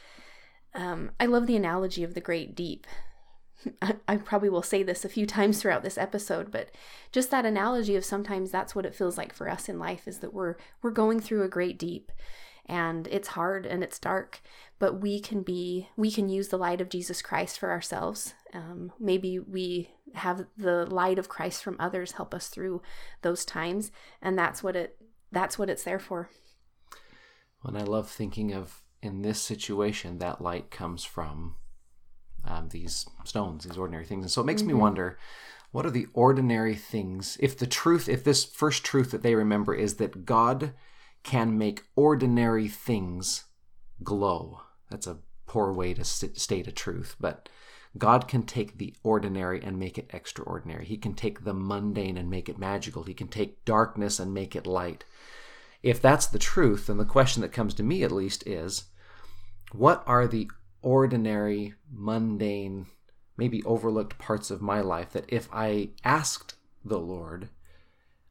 Um, 0.73 1.11
I 1.19 1.25
love 1.25 1.47
the 1.47 1.55
analogy 1.55 2.03
of 2.03 2.13
the 2.13 2.21
great 2.21 2.55
deep. 2.55 2.87
I, 3.81 3.95
I 4.07 4.17
probably 4.17 4.49
will 4.49 4.63
say 4.63 4.81
this 4.83 5.05
a 5.05 5.09
few 5.09 5.25
times 5.25 5.61
throughout 5.61 5.83
this 5.83 5.97
episode, 5.97 6.51
but 6.51 6.71
just 7.11 7.29
that 7.31 7.45
analogy 7.45 7.95
of 7.95 8.05
sometimes 8.05 8.49
that's 8.49 8.73
what 8.73 8.85
it 8.85 8.95
feels 8.95 9.17
like 9.17 9.33
for 9.33 9.49
us 9.49 9.69
in 9.69 9.77
life 9.77 10.07
is 10.07 10.19
that 10.19 10.33
we're 10.33 10.55
we're 10.81 10.91
going 10.91 11.19
through 11.19 11.43
a 11.43 11.49
great 11.49 11.77
deep 11.77 12.11
and 12.65 13.07
it's 13.07 13.29
hard 13.29 13.65
and 13.65 13.83
it's 13.83 13.99
dark 13.99 14.41
but 14.79 15.01
we 15.01 15.19
can 15.19 15.41
be 15.41 15.89
we 15.97 16.11
can 16.11 16.29
use 16.29 16.49
the 16.49 16.57
light 16.57 16.79
of 16.79 16.89
jesus 16.89 17.21
christ 17.21 17.59
for 17.59 17.71
ourselves 17.71 18.33
um, 18.53 18.91
maybe 18.99 19.39
we 19.39 19.89
have 20.13 20.45
the 20.57 20.85
light 20.85 21.17
of 21.17 21.29
christ 21.29 21.63
from 21.63 21.77
others 21.79 22.13
help 22.13 22.33
us 22.33 22.47
through 22.47 22.81
those 23.21 23.45
times 23.45 23.91
and 24.21 24.37
that's 24.37 24.61
what 24.61 24.75
it 24.75 24.97
that's 25.31 25.57
what 25.57 25.69
it's 25.69 25.83
there 25.83 25.99
for 25.99 26.29
and 27.63 27.77
i 27.77 27.83
love 27.83 28.09
thinking 28.09 28.53
of 28.53 28.83
in 29.01 29.21
this 29.21 29.41
situation 29.41 30.17
that 30.17 30.41
light 30.41 30.69
comes 30.69 31.03
from 31.03 31.55
um, 32.45 32.69
these 32.69 33.05
stones 33.23 33.63
these 33.63 33.77
ordinary 33.77 34.05
things 34.05 34.23
and 34.23 34.31
so 34.31 34.41
it 34.41 34.45
makes 34.45 34.61
mm-hmm. 34.61 34.69
me 34.69 34.81
wonder 34.81 35.17
what 35.71 35.85
are 35.85 35.91
the 35.91 36.07
ordinary 36.13 36.75
things 36.75 37.37
if 37.39 37.57
the 37.57 37.67
truth 37.67 38.09
if 38.09 38.23
this 38.23 38.43
first 38.43 38.83
truth 38.83 39.11
that 39.11 39.23
they 39.23 39.35
remember 39.35 39.73
is 39.73 39.95
that 39.95 40.25
god 40.25 40.73
can 41.23 41.57
make 41.57 41.83
ordinary 41.95 42.67
things 42.67 43.45
glow. 44.03 44.61
That's 44.89 45.07
a 45.07 45.19
poor 45.45 45.73
way 45.73 45.93
to 45.93 46.03
state 46.03 46.67
a 46.67 46.71
truth, 46.71 47.15
but 47.19 47.49
God 47.97 48.27
can 48.27 48.43
take 48.43 48.77
the 48.77 48.93
ordinary 49.03 49.61
and 49.61 49.77
make 49.77 49.97
it 49.97 50.09
extraordinary. 50.13 50.85
He 50.85 50.97
can 50.97 51.13
take 51.13 51.43
the 51.43 51.53
mundane 51.53 52.17
and 52.17 52.29
make 52.29 52.47
it 52.47 52.57
magical. 52.57 53.03
He 53.03 53.13
can 53.13 53.27
take 53.27 53.65
darkness 53.65 54.19
and 54.19 54.33
make 54.33 54.55
it 54.55 54.65
light. 54.65 55.03
If 55.83 56.01
that's 56.01 56.27
the 56.27 56.39
truth, 56.39 56.87
then 56.87 56.97
the 56.97 57.05
question 57.05 57.41
that 57.41 57.51
comes 57.51 57.73
to 57.75 57.83
me 57.83 58.03
at 58.03 58.11
least 58.11 58.47
is 58.47 58.85
what 59.73 60.03
are 60.05 60.27
the 60.27 60.49
ordinary, 60.81 61.73
mundane, 61.91 62.87
maybe 63.37 63.63
overlooked 63.63 64.17
parts 64.17 64.51
of 64.51 64.61
my 64.61 64.81
life 64.81 65.11
that 65.11 65.25
if 65.27 65.49
I 65.51 65.89
asked 66.03 66.55
the 66.85 66.99
Lord, 66.99 67.49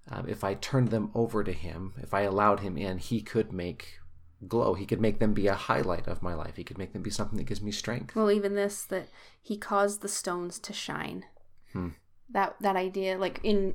um, 0.09 0.29
if 0.29 0.43
I 0.43 0.55
turned 0.55 0.88
them 0.88 1.11
over 1.14 1.45
to 1.45 1.52
him, 1.52 1.95
if 1.99 2.14
I 2.14 2.23
allowed 2.23 2.61
him 2.61 2.76
in, 2.76 2.99
he 2.99 3.21
could 3.21 3.52
make 3.52 4.00
glow. 4.47 4.75
He 4.75 4.87
could 4.87 5.00
make 5.00 5.18
them 5.18 5.35
be 5.35 5.47
a 5.47 5.54
highlight 5.54 6.06
of 6.06 6.23
my 6.23 6.35
life. 6.35 6.56
He 6.56 6.64
could 6.64 6.78
make 6.78 6.92
them 6.92 7.02
be 7.02 7.11
something 7.11 7.38
that 7.38 7.44
gives 7.47 7.62
me 7.62 7.73
strength. 7.73 8.14
Well, 8.14 8.30
even 8.30 8.54
this 8.54 8.85
that 8.85 9.09
he 9.40 9.56
caused 9.56 10.02
the 10.02 10.09
stones 10.09 10.59
to 10.61 10.73
shine. 10.73 11.25
Hmm. 11.73 11.88
That 12.30 12.56
that 12.61 12.76
idea, 12.76 13.18
like 13.18 13.40
in 13.42 13.75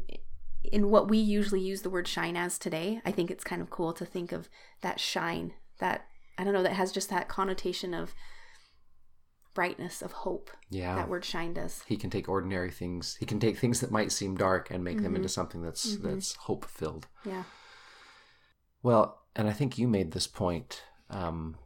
in 0.63 0.89
what 0.89 1.09
we 1.09 1.17
usually 1.17 1.61
use 1.61 1.81
the 1.81 1.89
word 1.89 2.07
shine 2.07 2.35
as 2.35 2.57
today, 2.57 3.01
I 3.05 3.11
think 3.11 3.29
it's 3.29 3.43
kind 3.43 3.61
of 3.61 3.69
cool 3.69 3.93
to 3.93 4.05
think 4.05 4.31
of 4.31 4.49
that 4.81 4.99
shine. 4.99 5.53
That 5.79 6.05
I 6.37 6.43
don't 6.43 6.53
know, 6.53 6.63
that 6.63 6.73
has 6.73 6.91
just 6.91 7.09
that 7.09 7.27
connotation 7.27 7.93
of 7.93 8.13
brightness 9.53 10.01
of 10.01 10.11
hope. 10.11 10.51
Yeah. 10.69 10.95
That 10.95 11.09
word 11.09 11.25
shine 11.25 11.53
does. 11.53 11.81
He 11.87 11.97
can 11.97 12.09
take 12.09 12.27
ordinary 12.29 12.71
things. 12.71 13.15
He 13.19 13.25
can 13.25 13.39
take 13.39 13.57
things 13.57 13.79
that 13.79 13.89
might 13.91 14.11
seem 14.11 14.35
dark 14.35 14.69
and 14.69 14.83
make 14.83 14.95
mm-hmm. 14.95 15.03
them 15.03 15.15
into 15.15 15.29
something 15.29 15.61
that's 15.61 15.95
mm-hmm. 15.95 16.07
that's 16.07 16.35
hope 16.35 16.65
filled. 16.65 17.07
Yeah. 17.23 17.43
Well, 18.83 19.24
and 19.35 19.47
I 19.47 19.53
think 19.53 19.77
you 19.77 19.87
made 19.87 20.11
this 20.11 20.27
point 20.27 20.83
um, 21.09 21.57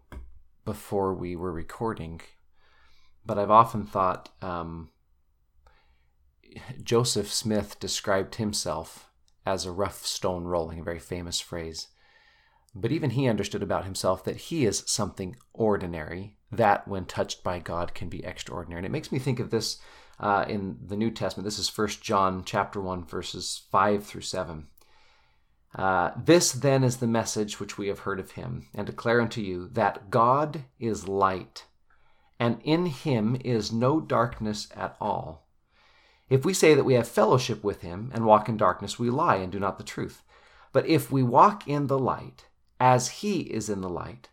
before 0.66 1.14
we 1.14 1.36
were 1.36 1.52
recording, 1.52 2.22
but 3.26 3.38
I've 3.38 3.52
often 3.52 3.86
thought 3.86 4.30
um, 4.42 4.90
Joseph 6.84 7.32
Smith 7.32 7.80
described 7.80 8.36
himself 8.36 9.10
as 9.46 9.66
a 9.66 9.72
rough 9.72 10.06
stone 10.06 10.46
rolling, 10.46 10.80
a 10.80 10.84
very 10.84 11.00
famous 11.00 11.40
phrase. 11.40 11.88
But 12.76 12.92
even 12.92 13.12
he 13.12 13.28
understood 13.28 13.64
about 13.64 13.86
himself 13.86 14.24
that 14.26 14.38
he 14.38 14.66
is 14.66 14.84
something 14.86 15.36
ordinary 15.54 16.38
that, 16.52 16.88
when 16.88 17.06
touched 17.06 17.44
by 17.44 17.60
God, 17.60 17.94
can 17.94 18.10
be 18.10 18.24
extraordinary. 18.24 18.80
And 18.80 18.86
it 18.86 18.92
makes 18.92 19.12
me 19.12 19.20
think 19.20 19.40
of 19.40 19.50
this 19.50 19.80
uh, 20.20 20.46
in 20.48 20.78
the 20.86 20.98
New 20.98 21.10
Testament. 21.10 21.46
This 21.46 21.60
is 21.60 21.70
First 21.70 22.02
John 22.02 22.44
chapter 22.44 22.80
1, 22.80 23.06
verses 23.06 23.64
5 23.72 24.04
through 24.04 24.22
7. 24.22 24.68
Uh, 25.76 26.12
this 26.18 26.52
then 26.52 26.84
is 26.84 26.98
the 26.98 27.08
message 27.08 27.60
which 27.60 27.78
we 27.78 27.88
have 27.88 28.00
heard 28.00 28.20
of 28.20 28.32
him, 28.32 28.68
and 28.74 28.88
declare 28.88 29.22
unto 29.22 29.40
you 29.40 29.68
that 29.68 30.10
God 30.10 30.64
is 30.80 31.08
light, 31.08 31.66
and 32.40 32.60
in 32.64 32.88
him 32.88 33.38
is 33.44 33.72
no 33.72 34.00
darkness 34.00 34.68
at 34.76 34.96
all. 35.00 35.48
If 36.30 36.46
we 36.46 36.54
say 36.54 36.74
that 36.74 36.86
we 36.86 36.94
have 36.94 37.08
fellowship 37.08 37.64
with 37.64 37.82
him 37.82 38.12
and 38.14 38.26
walk 38.26 38.50
in 38.50 38.58
darkness, 38.58 39.00
we 39.00 39.10
lie 39.10 39.38
and 39.38 39.52
do 39.52 39.60
not 39.60 39.78
the 39.78 39.84
truth. 39.84 40.24
But 40.72 40.88
if 40.88 41.12
we 41.12 41.24
walk 41.24 41.68
in 41.68 41.88
the 41.88 42.00
light, 42.00 42.46
as 42.80 43.10
he 43.10 43.42
is 43.42 43.70
in 43.70 43.82
the 43.82 43.90
light, 43.90 44.30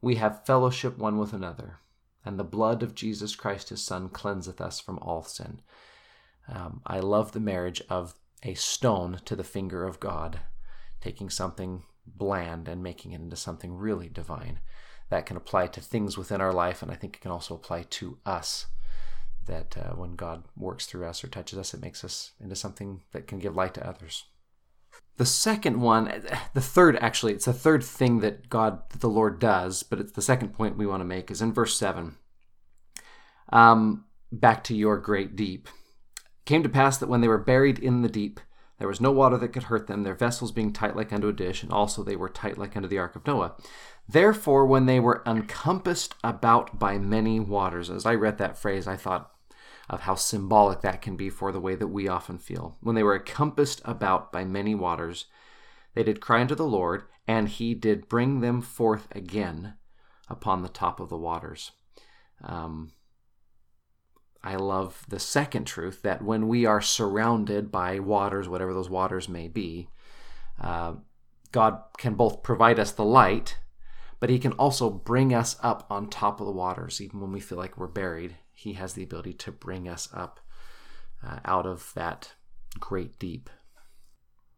we 0.00 0.16
have 0.16 0.46
fellowship 0.46 0.98
one 0.98 1.18
with 1.18 1.32
another, 1.32 1.78
and 2.24 2.38
the 2.38 2.44
blood 2.44 2.82
of 2.82 2.94
Jesus 2.94 3.36
Christ 3.36 3.68
his 3.68 3.82
Son 3.82 4.08
cleanseth 4.08 4.60
us 4.60 4.80
from 4.80 4.98
all 4.98 5.22
sin. 5.22 5.60
Um, 6.48 6.80
I 6.86 7.00
love 7.00 7.32
the 7.32 7.40
marriage 7.40 7.82
of 7.88 8.14
a 8.42 8.54
stone 8.54 9.20
to 9.24 9.36
the 9.36 9.44
finger 9.44 9.84
of 9.84 10.00
God, 10.00 10.40
taking 11.02 11.28
something 11.28 11.82
bland 12.06 12.68
and 12.68 12.82
making 12.82 13.12
it 13.12 13.20
into 13.20 13.36
something 13.36 13.74
really 13.74 14.08
divine. 14.08 14.60
That 15.10 15.26
can 15.26 15.36
apply 15.36 15.66
to 15.68 15.80
things 15.80 16.16
within 16.16 16.40
our 16.40 16.54
life, 16.54 16.80
and 16.82 16.90
I 16.90 16.94
think 16.94 17.16
it 17.16 17.20
can 17.20 17.30
also 17.30 17.54
apply 17.54 17.82
to 17.82 18.18
us. 18.24 18.66
That 19.46 19.76
uh, 19.76 19.94
when 19.94 20.14
God 20.14 20.44
works 20.56 20.86
through 20.86 21.04
us 21.04 21.22
or 21.22 21.28
touches 21.28 21.58
us, 21.58 21.74
it 21.74 21.82
makes 21.82 22.02
us 22.02 22.32
into 22.40 22.56
something 22.56 23.02
that 23.12 23.26
can 23.26 23.38
give 23.38 23.56
light 23.56 23.74
to 23.74 23.86
others. 23.86 24.24
The 25.18 25.26
second 25.26 25.80
one, 25.80 26.24
the 26.54 26.60
third 26.60 26.96
actually, 26.96 27.34
it's 27.34 27.44
the 27.44 27.52
third 27.52 27.84
thing 27.84 28.20
that 28.20 28.48
God, 28.48 28.88
that 28.90 29.00
the 29.00 29.08
Lord 29.08 29.38
does, 29.38 29.82
but 29.82 30.00
it's 30.00 30.12
the 30.12 30.22
second 30.22 30.54
point 30.54 30.78
we 30.78 30.86
want 30.86 31.00
to 31.00 31.06
make 31.06 31.30
is 31.30 31.42
in 31.42 31.52
verse 31.52 31.76
7. 31.76 32.16
Um, 33.50 34.06
back 34.30 34.64
to 34.64 34.74
your 34.74 34.96
great 34.96 35.36
deep. 35.36 35.68
Came 36.46 36.62
to 36.62 36.68
pass 36.68 36.96
that 36.98 37.08
when 37.08 37.20
they 37.20 37.28
were 37.28 37.38
buried 37.38 37.78
in 37.78 38.02
the 38.02 38.08
deep, 38.08 38.40
There 38.82 38.88
was 38.88 39.00
no 39.00 39.12
water 39.12 39.38
that 39.38 39.52
could 39.52 39.62
hurt 39.62 39.86
them, 39.86 40.02
their 40.02 40.16
vessels 40.16 40.50
being 40.50 40.72
tight 40.72 40.96
like 40.96 41.12
unto 41.12 41.28
a 41.28 41.32
dish, 41.32 41.62
and 41.62 41.70
also 41.70 42.02
they 42.02 42.16
were 42.16 42.28
tight 42.28 42.58
like 42.58 42.76
unto 42.76 42.88
the 42.88 42.98
ark 42.98 43.14
of 43.14 43.24
Noah. 43.24 43.54
Therefore, 44.08 44.66
when 44.66 44.86
they 44.86 44.98
were 44.98 45.22
encompassed 45.24 46.16
about 46.24 46.80
by 46.80 46.98
many 46.98 47.38
waters, 47.38 47.88
as 47.90 48.04
I 48.04 48.16
read 48.16 48.38
that 48.38 48.58
phrase, 48.58 48.88
I 48.88 48.96
thought 48.96 49.30
of 49.88 50.00
how 50.00 50.16
symbolic 50.16 50.80
that 50.80 51.00
can 51.00 51.14
be 51.14 51.30
for 51.30 51.52
the 51.52 51.60
way 51.60 51.76
that 51.76 51.86
we 51.86 52.08
often 52.08 52.38
feel. 52.38 52.76
When 52.80 52.96
they 52.96 53.04
were 53.04 53.14
encompassed 53.14 53.80
about 53.84 54.32
by 54.32 54.44
many 54.44 54.74
waters, 54.74 55.26
they 55.94 56.02
did 56.02 56.20
cry 56.20 56.40
unto 56.40 56.56
the 56.56 56.66
Lord, 56.66 57.04
and 57.28 57.48
he 57.48 57.74
did 57.74 58.08
bring 58.08 58.40
them 58.40 58.60
forth 58.60 59.06
again 59.12 59.74
upon 60.28 60.62
the 60.62 60.68
top 60.68 60.98
of 60.98 61.08
the 61.08 61.16
waters. 61.16 61.70
Um, 62.42 62.90
I 64.44 64.56
love 64.56 65.04
the 65.08 65.20
second 65.20 65.66
truth 65.66 66.02
that 66.02 66.22
when 66.22 66.48
we 66.48 66.66
are 66.66 66.80
surrounded 66.80 67.70
by 67.70 68.00
waters, 68.00 68.48
whatever 68.48 68.74
those 68.74 68.90
waters 68.90 69.28
may 69.28 69.48
be, 69.48 69.88
uh, 70.60 70.94
God 71.52 71.82
can 71.96 72.14
both 72.14 72.42
provide 72.42 72.78
us 72.78 72.90
the 72.90 73.04
light, 73.04 73.58
but 74.18 74.30
He 74.30 74.38
can 74.38 74.52
also 74.52 74.90
bring 74.90 75.32
us 75.32 75.56
up 75.62 75.86
on 75.90 76.08
top 76.08 76.40
of 76.40 76.46
the 76.46 76.52
waters, 76.52 77.00
even 77.00 77.20
when 77.20 77.30
we 77.30 77.40
feel 77.40 77.58
like 77.58 77.76
we're 77.76 77.86
buried. 77.86 78.36
He 78.52 78.72
has 78.74 78.94
the 78.94 79.02
ability 79.04 79.34
to 79.34 79.52
bring 79.52 79.88
us 79.88 80.08
up 80.12 80.40
uh, 81.24 81.38
out 81.44 81.66
of 81.66 81.92
that 81.94 82.32
great 82.80 83.18
deep. 83.18 83.48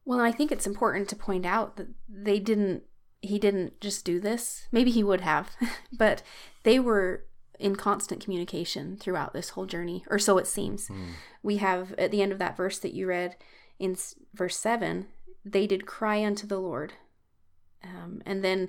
Well, 0.06 0.20
I 0.20 0.32
think 0.32 0.52
it's 0.52 0.66
important 0.66 1.08
to 1.08 1.16
point 1.16 1.44
out 1.44 1.76
that 1.76 1.88
they 2.08 2.38
didn't, 2.38 2.84
he 3.20 3.38
didn't 3.38 3.80
just 3.80 4.04
do 4.04 4.20
this. 4.20 4.66
Maybe 4.70 4.90
he 4.90 5.02
would 5.02 5.22
have, 5.22 5.50
but 5.92 6.22
they 6.62 6.78
were 6.78 7.24
in 7.58 7.76
constant 7.76 8.22
communication 8.22 8.96
throughout 8.96 9.32
this 9.32 9.50
whole 9.50 9.66
journey, 9.66 10.04
or 10.08 10.18
so 10.18 10.38
it 10.38 10.46
seems. 10.46 10.88
Mm. 10.88 11.08
We 11.42 11.58
have 11.58 11.92
at 11.94 12.10
the 12.10 12.22
end 12.22 12.32
of 12.32 12.38
that 12.38 12.56
verse 12.56 12.78
that 12.78 12.94
you 12.94 13.06
read 13.06 13.36
in 13.78 13.96
verse 14.32 14.56
7, 14.56 15.06
they 15.44 15.66
did 15.66 15.86
cry 15.86 16.24
unto 16.24 16.46
the 16.46 16.58
Lord. 16.58 16.94
Um, 17.82 18.22
and 18.24 18.42
then 18.42 18.68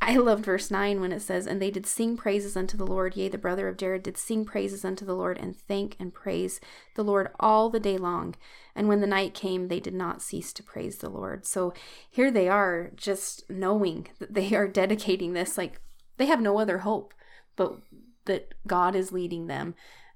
I 0.00 0.16
loved 0.16 0.44
verse 0.44 0.70
9 0.70 1.00
when 1.00 1.12
it 1.12 1.20
says, 1.20 1.46
And 1.46 1.60
they 1.60 1.70
did 1.70 1.86
sing 1.86 2.16
praises 2.16 2.56
unto 2.56 2.76
the 2.76 2.86
Lord. 2.86 3.16
Yea, 3.16 3.28
the 3.28 3.38
brother 3.38 3.66
of 3.66 3.76
Jared 3.76 4.02
did 4.02 4.16
sing 4.16 4.44
praises 4.44 4.84
unto 4.84 5.04
the 5.04 5.14
Lord, 5.14 5.38
and 5.38 5.56
thank 5.56 5.96
and 5.98 6.12
praise 6.14 6.60
the 6.94 7.02
Lord 7.02 7.28
all 7.40 7.70
the 7.70 7.80
day 7.80 7.98
long. 7.98 8.34
And 8.74 8.88
when 8.88 9.00
the 9.00 9.06
night 9.06 9.34
came, 9.34 9.68
they 9.68 9.80
did 9.80 9.94
not 9.94 10.22
cease 10.22 10.52
to 10.54 10.62
praise 10.62 10.98
the 10.98 11.08
Lord. 11.08 11.46
So 11.46 11.72
here 12.08 12.30
they 12.30 12.48
are, 12.48 12.90
just 12.94 13.48
knowing 13.50 14.08
that 14.18 14.34
they 14.34 14.54
are 14.54 14.68
dedicating 14.82 15.32
this, 15.32 15.58
like 15.58 15.80
they 16.18 16.26
have 16.26 16.40
no 16.40 16.58
other 16.58 16.78
hope 16.78 17.12
but 17.56 17.78
that 18.26 18.54
God 18.66 18.94
is 18.94 19.12
leading 19.12 19.46
them. 19.46 19.74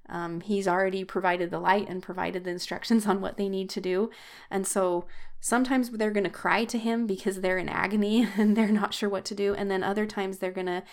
Um, 0.09 0.41
he's 0.41 0.67
already 0.67 1.03
provided 1.03 1.51
the 1.51 1.59
light 1.59 1.87
and 1.87 2.03
provided 2.03 2.43
the 2.43 2.51
instructions 2.51 3.05
on 3.07 3.21
what 3.21 3.37
they 3.37 3.49
need 3.49 3.69
to 3.71 3.81
do. 3.81 4.09
And 4.49 4.67
so 4.67 5.05
sometimes 5.39 5.89
they're 5.89 6.11
going 6.11 6.25
to 6.25 6.29
cry 6.29 6.65
to 6.65 6.77
him 6.77 7.07
because 7.07 7.41
they're 7.41 7.57
in 7.57 7.69
agony 7.69 8.27
and 8.37 8.55
they're 8.55 8.67
not 8.67 8.93
sure 8.93 9.09
what 9.09 9.25
to 9.25 9.35
do. 9.35 9.53
And 9.53 9.71
then 9.71 9.83
other 9.83 10.05
times 10.05 10.37
they're 10.37 10.51
going 10.51 10.67
to 10.67 10.83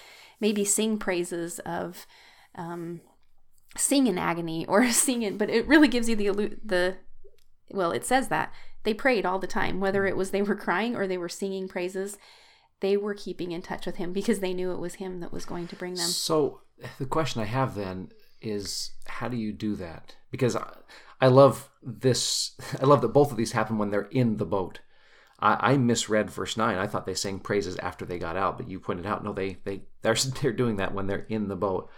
maybe 0.41 0.65
sing 0.65 0.99
praises 0.99 1.59
of, 1.61 2.07
um, 2.55 3.01
sing 3.77 4.07
in 4.07 4.19
agony 4.19 4.65
or 4.69 4.91
sing 4.91 5.23
it, 5.23 5.37
but 5.39 5.51
it 5.51 5.67
really 5.67 5.89
gives 5.89 6.09
you 6.09 6.17
the, 6.17 6.57
the, 6.65 6.97
well, 7.71 7.93
it 7.93 8.05
says 8.05 8.29
that 8.29 8.53
they 8.85 8.95
prayed 8.95 9.27
all 9.27 9.39
the 9.39 9.47
time, 9.47 9.81
whether 9.81 10.07
it 10.07 10.17
was 10.17 10.31
they 10.31 10.41
were 10.41 10.55
crying 10.55 10.97
or 10.97 11.07
they 11.07 11.19
were 11.19 11.29
singing 11.29 11.69
praises 11.69 12.17
they 12.81 12.97
were 12.97 13.15
keeping 13.15 13.53
in 13.53 13.63
touch 13.63 13.87
with 13.87 13.97
him 13.97 14.13
because 14.13 14.41
they 14.41 14.55
knew 14.55 14.73
it 14.73 14.79
was 14.79 14.95
him 14.95 15.21
that 15.21 15.33
was 15.33 15.45
going 15.45 15.67
to 15.69 15.77
bring 15.77 15.95
them. 15.95 16.09
So 16.09 16.61
the 16.99 17.07
question 17.07 17.43
I 17.43 17.47
have 17.47 17.75
then 17.75 18.11
is 18.41 18.93
how 19.07 19.29
do 19.29 19.37
you 19.37 19.53
do 19.53 19.75
that? 19.77 20.17
Because 20.31 20.57
I, 20.57 20.69
I 21.21 21.29
love 21.29 21.71
this. 21.83 22.53
I 22.81 22.85
love 22.85 23.03
that 23.03 23.09
both 23.09 23.31
of 23.31 23.37
these 23.37 23.53
happen 23.53 23.79
when 23.79 23.91
they're 23.91 24.03
in 24.11 24.37
the 24.37 24.47
boat. 24.47 24.81
I, 25.41 25.73
I, 25.73 25.77
misread 25.77 26.31
verse 26.31 26.57
nine. 26.57 26.79
I 26.79 26.87
thought 26.87 27.07
they 27.07 27.15
sang 27.15 27.39
praises 27.39 27.77
after 27.79 28.05
they 28.05 28.19
got 28.19 28.37
out, 28.37 28.57
but 28.57 28.69
you 28.69 28.81
pointed 28.81 29.07
out 29.07 29.25
no, 29.25 29.33
they 29.33 29.59
they 29.65 29.83
they're 30.03 30.15
they're 30.43 30.53
doing 30.53 30.77
that 30.77 30.95
when 30.95 31.07
they're 31.07 31.27
in 31.29 31.49
the 31.49 31.57
boat. 31.57 31.91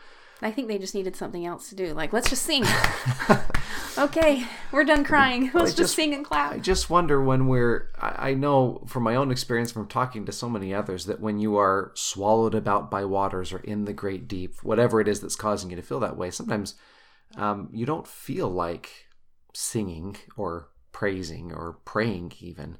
I 0.42 0.50
think 0.50 0.68
they 0.68 0.78
just 0.78 0.94
needed 0.94 1.16
something 1.16 1.44
else 1.44 1.68
to 1.68 1.74
do. 1.74 1.92
Like, 1.92 2.12
let's 2.12 2.30
just 2.30 2.44
sing. 2.44 2.64
okay, 3.98 4.44
we're 4.72 4.84
done 4.84 5.04
crying. 5.04 5.50
Let's 5.52 5.70
just, 5.70 5.76
just, 5.76 5.94
sing 5.94 6.14
and 6.14 6.24
clap. 6.24 6.52
I 6.52 6.58
just 6.58 6.88
wonder 6.88 7.22
when 7.22 7.46
we're. 7.46 7.90
I, 8.00 8.30
I 8.30 8.34
know 8.34 8.84
from 8.86 9.02
my 9.02 9.16
own 9.16 9.30
experience 9.30 9.70
from 9.70 9.86
talking 9.86 10.24
to 10.26 10.32
so 10.32 10.48
many 10.48 10.72
others 10.72 11.06
that 11.06 11.20
when 11.20 11.38
you 11.38 11.56
are 11.56 11.92
swallowed 11.94 12.54
about 12.54 12.90
by 12.90 13.04
waters 13.04 13.52
or 13.52 13.58
in 13.58 13.84
the 13.84 13.92
great 13.92 14.28
deep, 14.28 14.62
whatever 14.62 15.00
it 15.00 15.08
is 15.08 15.20
that's 15.20 15.36
causing 15.36 15.70
you 15.70 15.76
to 15.76 15.82
feel 15.82 16.00
that 16.00 16.16
way, 16.16 16.30
sometimes 16.30 16.74
um, 17.36 17.68
you 17.72 17.84
don't 17.84 18.06
feel 18.06 18.48
like 18.48 18.90
singing 19.52 20.16
or 20.36 20.68
praising 20.92 21.52
or 21.52 21.78
praying 21.84 22.32
even. 22.40 22.78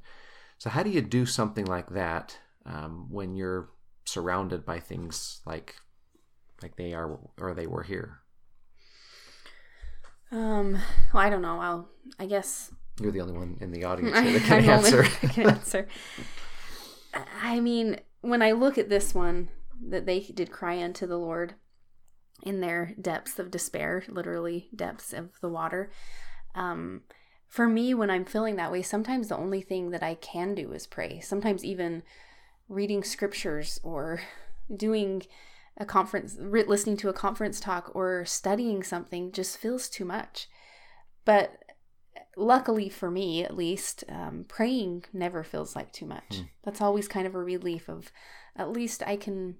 So, 0.57 0.69
how 0.69 0.83
do 0.83 0.89
you 0.89 1.01
do 1.01 1.25
something 1.25 1.65
like 1.65 1.89
that 1.91 2.37
um, 2.65 3.07
when 3.09 3.35
you're 3.35 3.69
surrounded 4.05 4.65
by 4.65 4.79
things 4.79 5.41
like 5.45 5.75
like 6.61 6.75
they 6.75 6.93
are 6.93 7.19
or 7.37 7.53
they 7.53 7.67
were 7.67 7.83
here? 7.83 8.19
Um, 10.31 10.79
well, 11.13 11.23
I 11.23 11.29
don't 11.29 11.41
know. 11.41 11.59
I'll, 11.59 11.89
I 12.19 12.25
guess 12.25 12.71
you're 12.99 13.11
the 13.11 13.21
only 13.21 13.33
one 13.33 13.57
in 13.61 13.71
the 13.71 13.83
audience 13.85 14.13
that 14.13 14.41
can 14.43 14.69
answer. 14.69 15.03
can 15.03 15.49
answer. 15.49 15.87
I 17.41 17.59
mean, 17.59 17.99
when 18.21 18.41
I 18.41 18.51
look 18.51 18.77
at 18.77 18.89
this 18.89 19.13
one, 19.13 19.49
that 19.89 20.05
they 20.05 20.19
did 20.19 20.51
cry 20.51 20.81
unto 20.81 21.07
the 21.07 21.17
Lord 21.17 21.55
in 22.43 22.61
their 22.61 22.93
depths 22.99 23.39
of 23.39 23.51
despair, 23.51 24.03
literally 24.07 24.69
depths 24.75 25.13
of 25.13 25.31
the 25.41 25.49
water. 25.49 25.91
Um, 26.55 27.01
for 27.47 27.67
me, 27.67 27.93
when 27.93 28.09
I'm 28.09 28.25
feeling 28.25 28.55
that 28.55 28.71
way, 28.71 28.81
sometimes 28.81 29.27
the 29.27 29.37
only 29.37 29.61
thing 29.61 29.91
that 29.91 30.03
I 30.03 30.15
can 30.15 30.55
do 30.55 30.71
is 30.71 30.87
pray. 30.87 31.19
Sometimes 31.19 31.65
even 31.65 32.03
reading 32.69 33.03
scriptures 33.03 33.79
or 33.83 34.21
doing 34.73 35.23
a 35.77 35.85
conference, 35.85 36.37
listening 36.39 36.97
to 36.97 37.09
a 37.09 37.13
conference 37.13 37.59
talk 37.59 37.91
or 37.93 38.25
studying 38.25 38.83
something 38.83 39.31
just 39.31 39.57
feels 39.57 39.89
too 39.89 40.05
much. 40.05 40.47
But 41.25 41.57
luckily 42.35 42.89
for 42.89 43.09
me, 43.09 43.43
at 43.43 43.55
least, 43.55 44.03
um, 44.09 44.45
praying 44.47 45.05
never 45.13 45.43
feels 45.43 45.75
like 45.75 45.91
too 45.91 46.05
much. 46.05 46.29
Mm. 46.31 46.49
That's 46.63 46.81
always 46.81 47.07
kind 47.07 47.27
of 47.27 47.35
a 47.35 47.43
relief 47.43 47.89
of 47.89 48.11
at 48.55 48.71
least 48.71 49.03
I 49.05 49.15
can 49.15 49.55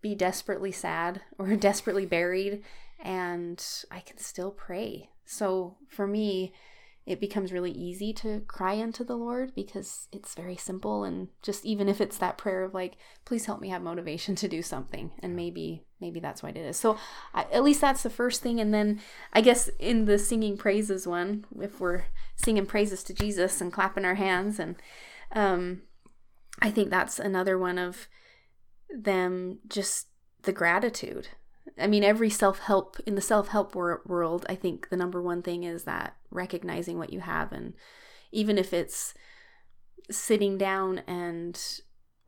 be 0.00 0.14
desperately 0.14 0.72
sad 0.72 1.22
or 1.38 1.56
desperately 1.56 2.06
buried 2.06 2.62
and 3.02 3.64
I 3.90 4.00
can 4.00 4.18
still 4.18 4.50
pray. 4.50 5.10
So 5.24 5.76
for 5.88 6.06
me, 6.06 6.52
it 7.04 7.20
becomes 7.20 7.52
really 7.52 7.72
easy 7.72 8.12
to 8.12 8.40
cry 8.46 8.80
unto 8.80 9.04
the 9.04 9.16
Lord 9.16 9.54
because 9.54 10.06
it's 10.12 10.34
very 10.34 10.56
simple. 10.56 11.02
And 11.02 11.28
just 11.42 11.64
even 11.64 11.88
if 11.88 12.00
it's 12.00 12.18
that 12.18 12.38
prayer 12.38 12.62
of 12.62 12.74
like 12.74 12.96
please 13.24 13.46
help 13.46 13.60
me 13.60 13.70
have 13.70 13.82
motivation 13.82 14.34
to 14.36 14.48
do 14.48 14.62
something 14.62 15.10
and 15.20 15.34
maybe 15.34 15.84
maybe 16.00 16.20
that's 16.20 16.42
what 16.42 16.56
it 16.56 16.60
is. 16.60 16.76
So 16.76 16.96
I, 17.34 17.46
at 17.52 17.64
least 17.64 17.80
that's 17.80 18.02
the 18.04 18.10
first 18.10 18.40
thing. 18.40 18.60
And 18.60 18.72
then 18.72 19.00
I 19.32 19.40
guess 19.40 19.68
in 19.78 20.04
the 20.04 20.18
singing 20.18 20.56
praises 20.56 21.06
one 21.06 21.44
if 21.60 21.80
we're 21.80 22.04
singing 22.36 22.66
praises 22.66 23.02
to 23.04 23.14
Jesus 23.14 23.60
and 23.60 23.72
clapping 23.72 24.04
our 24.04 24.14
hands 24.14 24.60
and 24.60 24.76
um 25.32 25.82
I 26.60 26.70
think 26.70 26.90
that's 26.90 27.18
another 27.18 27.58
one 27.58 27.78
of 27.78 28.08
them 28.94 29.58
just 29.66 30.08
the 30.42 30.52
gratitude 30.52 31.28
I 31.78 31.86
mean, 31.86 32.04
every 32.04 32.30
self 32.30 32.58
help 32.58 32.98
in 33.06 33.14
the 33.14 33.20
self 33.20 33.48
help 33.48 33.74
wor- 33.74 34.02
world, 34.06 34.46
I 34.48 34.54
think 34.54 34.88
the 34.88 34.96
number 34.96 35.22
one 35.22 35.42
thing 35.42 35.64
is 35.64 35.84
that 35.84 36.16
recognizing 36.30 36.98
what 36.98 37.12
you 37.12 37.20
have. 37.20 37.52
And 37.52 37.74
even 38.30 38.58
if 38.58 38.72
it's 38.72 39.14
sitting 40.10 40.58
down 40.58 40.98
and 41.06 41.60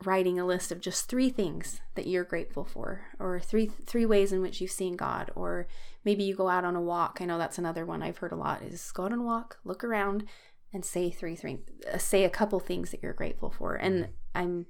writing 0.04 0.38
a 0.38 0.46
list 0.46 0.70
of 0.70 0.80
just 0.80 1.08
three 1.08 1.30
things 1.30 1.80
that 1.94 2.06
you're 2.06 2.24
grateful 2.24 2.64
for 2.64 3.02
or 3.18 3.40
three 3.40 3.66
three 3.66 4.04
ways 4.04 4.32
in 4.32 4.42
which 4.42 4.60
you've 4.60 4.70
seen 4.70 4.96
God 4.96 5.30
or 5.34 5.66
maybe 6.04 6.24
you 6.24 6.34
go 6.34 6.48
out 6.48 6.64
on 6.64 6.76
a 6.76 6.80
walk 6.80 7.18
I 7.20 7.24
know 7.24 7.38
that's 7.38 7.58
another 7.58 7.86
one 7.86 8.02
I've 8.02 8.18
heard 8.18 8.32
a 8.32 8.36
lot 8.36 8.62
is 8.62 8.90
go 8.92 9.04
out 9.04 9.12
on 9.12 9.20
a 9.20 9.24
walk 9.24 9.58
look 9.64 9.82
around 9.82 10.26
and 10.72 10.84
say 10.84 11.10
three 11.10 11.36
three 11.36 11.60
uh, 11.92 11.98
say 11.98 12.24
a 12.24 12.30
couple 12.30 12.60
things 12.60 12.90
that 12.90 13.02
you're 13.02 13.12
grateful 13.12 13.50
for 13.50 13.76
and 13.76 14.08
I'm 14.34 14.66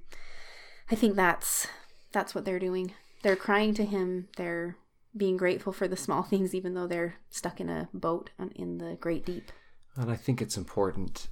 I 0.91 0.95
think 0.95 1.15
that's 1.15 1.67
that's 2.11 2.33
what 2.35 2.45
they're 2.45 2.59
doing 2.59 2.93
they're 3.25 3.35
crying 3.35 3.73
to 3.73 3.83
him. 3.83 4.27
They're 4.37 4.77
being 5.17 5.35
grateful 5.35 5.73
for 5.73 5.87
the 5.87 5.97
small 5.97 6.21
things, 6.31 6.53
even 6.53 6.75
though 6.75 6.85
they're 6.85 7.15
stuck 7.31 7.59
in 7.59 7.69
a 7.69 7.89
boat 7.91 8.29
in 8.55 8.77
the 8.77 8.97
great 9.01 9.25
deep. 9.25 9.51
And 9.95 10.11
I 10.11 10.15
think 10.15 10.41
it's 10.41 10.57
important 10.57 11.29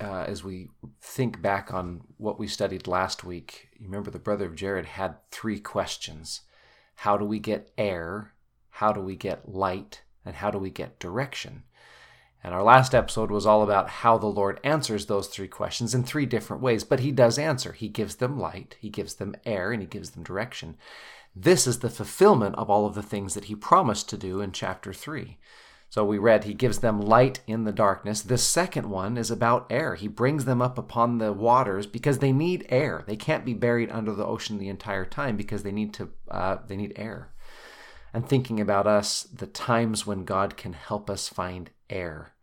uh, 0.00 0.24
as 0.26 0.42
we 0.42 0.68
think 1.00 1.40
back 1.40 1.72
on 1.72 2.00
what 2.16 2.40
we 2.40 2.48
studied 2.48 2.88
last 2.88 3.22
week. 3.22 3.68
You 3.78 3.86
remember 3.86 4.10
the 4.10 4.18
brother 4.18 4.46
of 4.46 4.56
Jared 4.56 4.86
had 4.86 5.14
three 5.30 5.60
questions 5.60 6.40
How 6.96 7.16
do 7.16 7.24
we 7.24 7.38
get 7.38 7.70
air? 7.78 8.32
How 8.70 8.92
do 8.92 9.00
we 9.00 9.14
get 9.14 9.48
light? 9.48 10.02
And 10.24 10.34
how 10.34 10.50
do 10.50 10.58
we 10.58 10.70
get 10.70 10.98
direction? 10.98 11.62
And 12.42 12.52
our 12.54 12.62
last 12.62 12.94
episode 12.94 13.30
was 13.30 13.46
all 13.46 13.62
about 13.62 13.88
how 13.88 14.16
the 14.18 14.26
Lord 14.26 14.60
answers 14.62 15.06
those 15.06 15.28
three 15.28 15.48
questions 15.48 15.94
in 15.94 16.04
three 16.04 16.26
different 16.26 16.62
ways. 16.62 16.82
But 16.84 17.00
He 17.00 17.12
does 17.12 17.38
answer. 17.38 17.72
He 17.72 17.88
gives 17.88 18.16
them 18.16 18.38
light, 18.38 18.76
He 18.80 18.90
gives 18.90 19.14
them 19.14 19.36
air, 19.44 19.70
and 19.70 19.80
He 19.80 19.88
gives 19.88 20.10
them 20.10 20.24
direction. 20.24 20.76
This 21.40 21.68
is 21.68 21.78
the 21.78 21.90
fulfillment 21.90 22.56
of 22.56 22.68
all 22.68 22.84
of 22.84 22.96
the 22.96 23.02
things 23.02 23.34
that 23.34 23.44
he 23.44 23.54
promised 23.54 24.08
to 24.08 24.16
do 24.16 24.40
in 24.40 24.50
chapter 24.50 24.92
3. 24.92 25.38
So 25.88 26.04
we 26.04 26.18
read, 26.18 26.44
He 26.44 26.52
gives 26.52 26.80
them 26.80 27.00
light 27.00 27.40
in 27.46 27.62
the 27.62 27.72
darkness. 27.72 28.22
The 28.22 28.36
second 28.36 28.90
one 28.90 29.16
is 29.16 29.30
about 29.30 29.70
air. 29.70 29.94
He 29.94 30.08
brings 30.08 30.46
them 30.46 30.60
up 30.60 30.78
upon 30.78 31.18
the 31.18 31.32
waters 31.32 31.86
because 31.86 32.18
they 32.18 32.32
need 32.32 32.66
air. 32.70 33.04
They 33.06 33.14
can't 33.14 33.44
be 33.44 33.54
buried 33.54 33.90
under 33.92 34.12
the 34.14 34.26
ocean 34.26 34.58
the 34.58 34.68
entire 34.68 35.04
time 35.04 35.36
because 35.36 35.62
they 35.62 35.70
need 35.70 35.94
to. 35.94 36.10
Uh, 36.28 36.56
they 36.66 36.76
need 36.76 36.94
air. 36.96 37.32
And 38.12 38.28
thinking 38.28 38.60
about 38.60 38.88
us, 38.88 39.22
the 39.22 39.46
times 39.46 40.04
when 40.04 40.24
God 40.24 40.56
can 40.56 40.72
help 40.72 41.08
us 41.08 41.28
find 41.28 41.70
air. 41.88 42.34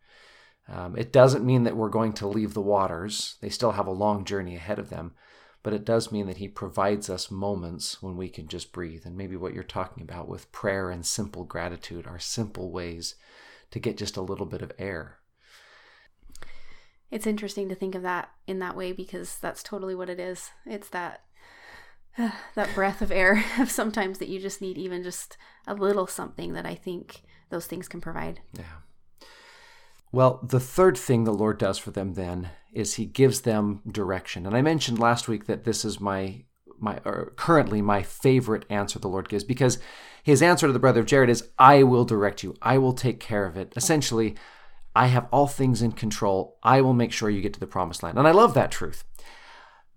Um, 0.69 0.95
it 0.97 1.12
doesn't 1.12 1.45
mean 1.45 1.63
that 1.63 1.75
we're 1.75 1.89
going 1.89 2.13
to 2.13 2.27
leave 2.27 2.53
the 2.53 2.62
waters. 2.62 3.36
They 3.41 3.49
still 3.49 3.71
have 3.71 3.88
a 3.88 3.91
long 3.91 4.23
journey 4.23 4.55
ahead 4.55 4.79
of 4.79 4.89
them 4.89 5.15
but 5.65 5.73
it 5.73 5.84
does 5.84 6.12
mean 6.12 6.28
that 6.28 6.38
he 6.38 6.47
provides 6.47 7.10
us 7.10 7.32
moments 7.32 7.99
when 7.99 8.15
we 8.15 8.30
can 8.30 8.47
just 8.47 8.71
breathe. 8.71 9.01
And 9.04 9.17
maybe 9.17 9.36
what 9.36 9.56
you're 9.56 9.63
talking 9.63 10.04
about 10.04 10.28
with 10.28 10.51
prayer 10.51 10.91
and 10.91 11.04
simple 11.04 11.43
gratitude 11.43 12.06
are 12.06 12.19
simple 12.19 12.71
ways 12.71 13.15
to 13.71 13.80
get 13.80 13.97
just 13.97 14.15
a 14.15 14.21
little 14.21 14.45
bit 14.45 14.62
of 14.62 14.71
air. 14.78 15.17
It's 17.10 17.25
interesting 17.25 17.67
to 17.69 17.73
think 17.73 17.95
of 17.95 18.04
that 18.04 18.30
in 18.45 18.60
that 18.60 18.78
way 18.78 18.91
because 18.91 19.39
that's 19.39 19.63
totally 19.63 19.95
what 19.95 20.08
it 20.08 20.19
is. 20.19 20.51
It's 20.67 20.89
that 20.89 21.23
uh, 22.15 22.30
that 22.54 22.75
breath 22.75 23.01
of 23.01 23.12
air 23.12 23.43
of 23.58 23.71
sometimes 23.71 24.19
that 24.19 24.30
you 24.30 24.39
just 24.39 24.62
need 24.62 24.78
even 24.78 25.01
just 25.01 25.36
a 25.65 25.73
little 25.73 26.06
something 26.06 26.54
that 26.54 26.67
I 26.67 26.75
think 26.75 27.23
those 27.49 27.65
things 27.65 27.88
can 27.88 28.01
provide. 28.01 28.39
Yeah. 28.54 28.65
Well, 30.15 30.39
the 30.41 30.62
third 30.62 30.97
thing 30.97 31.25
the 31.25 31.34
Lord 31.34 31.58
does 31.58 31.78
for 31.78 31.91
them 31.91 32.13
then 32.13 32.51
is 32.71 32.93
he 32.93 33.06
gives 33.06 33.41
them 33.41 33.82
direction. 33.86 34.45
And 34.45 34.56
I 34.56 34.62
mentioned 34.62 34.97
last 34.97 35.28
week 35.28 35.45
that 35.47 35.65
this 35.65 35.84
is 35.84 35.99
my 35.99 36.45
my 36.80 36.99
currently 37.36 37.82
my 37.82 38.01
favorite 38.01 38.63
answer 38.69 38.97
the 38.97 39.10
Lord 39.10 39.28
gives 39.28 39.43
because 39.43 39.78
his 40.23 40.41
answer 40.41 40.67
to 40.67 40.73
the 40.73 40.80
brother 40.80 41.01
of 41.01 41.06
Jared 41.06 41.30
is 41.30 41.49
I 41.60 41.84
will 41.84 42.06
direct 42.06 42.43
you. 42.43 42.56
I 42.62 42.78
will 42.78 42.93
take 42.93 43.19
care 43.19 43.45
of 43.45 43.58
it. 43.58 43.73
Essentially, 43.75 44.36
I 44.95 45.08
have 45.08 45.28
all 45.34 45.47
things 45.47 45.82
in 45.82 45.91
control. 45.91 46.60
I 46.63 46.80
will 46.80 46.93
make 46.93 47.12
sure 47.12 47.30
you 47.30 47.41
get 47.41 47.54
to 47.56 47.60
the 47.60 47.67
promised 47.67 48.01
land. 48.01 48.17
And 48.17 48.25
I 48.25 48.32
love 48.32 48.54
that 48.54 48.71
truth. 48.71 49.04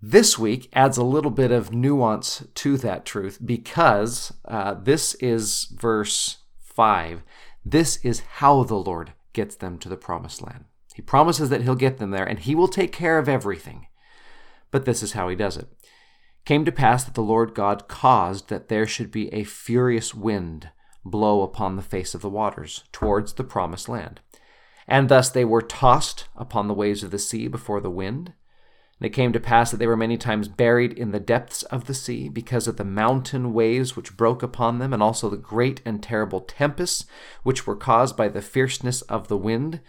This 0.01 0.37
week 0.37 0.67
adds 0.73 0.97
a 0.97 1.03
little 1.05 1.31
bit 1.31 1.51
of 1.51 1.71
nuance 1.71 2.45
to 2.55 2.75
that 2.79 3.05
truth 3.05 3.39
because 3.45 4.33
uh, 4.43 4.73
this 4.73 5.13
is 5.15 5.73
verse 5.79 6.39
5. 6.59 7.23
This 7.63 8.03
is 8.03 8.19
how 8.19 8.63
the 8.63 8.75
Lord 8.75 9.13
gets 9.33 9.55
them 9.55 9.77
to 9.79 9.89
the 9.89 9.97
promised 9.97 10.41
land. 10.41 10.65
He 10.95 11.01
promises 11.01 11.49
that 11.49 11.61
he'll 11.61 11.75
get 11.75 11.97
them 11.97 12.11
there 12.11 12.25
and 12.25 12.39
he 12.39 12.55
will 12.55 12.67
take 12.67 12.91
care 12.91 13.19
of 13.19 13.29
everything. 13.29 13.87
But 14.71 14.85
this 14.85 15.01
is 15.01 15.13
how 15.13 15.29
he 15.29 15.35
does 15.35 15.57
it. 15.57 15.67
Came 16.45 16.65
to 16.65 16.71
pass 16.71 17.03
that 17.03 17.13
the 17.13 17.21
Lord 17.21 17.53
God 17.53 17.87
caused 17.87 18.49
that 18.49 18.69
there 18.69 18.87
should 18.87 19.11
be 19.11 19.33
a 19.33 19.43
furious 19.43 20.13
wind 20.13 20.69
blow 21.05 21.41
upon 21.41 21.75
the 21.75 21.81
face 21.81 22.13
of 22.13 22.21
the 22.21 22.29
waters 22.29 22.83
towards 22.91 23.33
the 23.33 23.43
promised 23.43 23.87
land. 23.87 24.19
And 24.87 25.09
thus 25.09 25.29
they 25.29 25.45
were 25.45 25.61
tossed 25.61 26.27
upon 26.35 26.67
the 26.67 26.73
waves 26.73 27.03
of 27.03 27.11
the 27.11 27.19
sea 27.19 27.47
before 27.47 27.79
the 27.79 27.91
wind. 27.91 28.33
And 28.99 29.05
it 29.05 29.13
came 29.13 29.31
to 29.31 29.39
pass 29.39 29.71
that 29.71 29.77
they 29.77 29.87
were 29.87 29.95
many 29.95 30.17
times 30.17 30.47
buried 30.47 30.91
in 30.93 31.11
the 31.11 31.19
depths 31.19 31.63
of 31.63 31.85
the 31.85 31.93
sea 31.93 32.27
because 32.27 32.67
of 32.67 32.77
the 32.77 32.83
mountain 32.83 33.53
waves 33.53 33.95
which 33.95 34.17
broke 34.17 34.43
upon 34.43 34.79
them, 34.79 34.93
and 34.93 35.01
also 35.01 35.29
the 35.29 35.37
great 35.37 35.81
and 35.85 36.03
terrible 36.03 36.41
tempests 36.41 37.05
which 37.43 37.65
were 37.65 37.75
caused 37.75 38.17
by 38.17 38.27
the 38.27 38.41
fierceness 38.41 39.01
of 39.03 39.27
the 39.27 39.37
wind. 39.37 39.79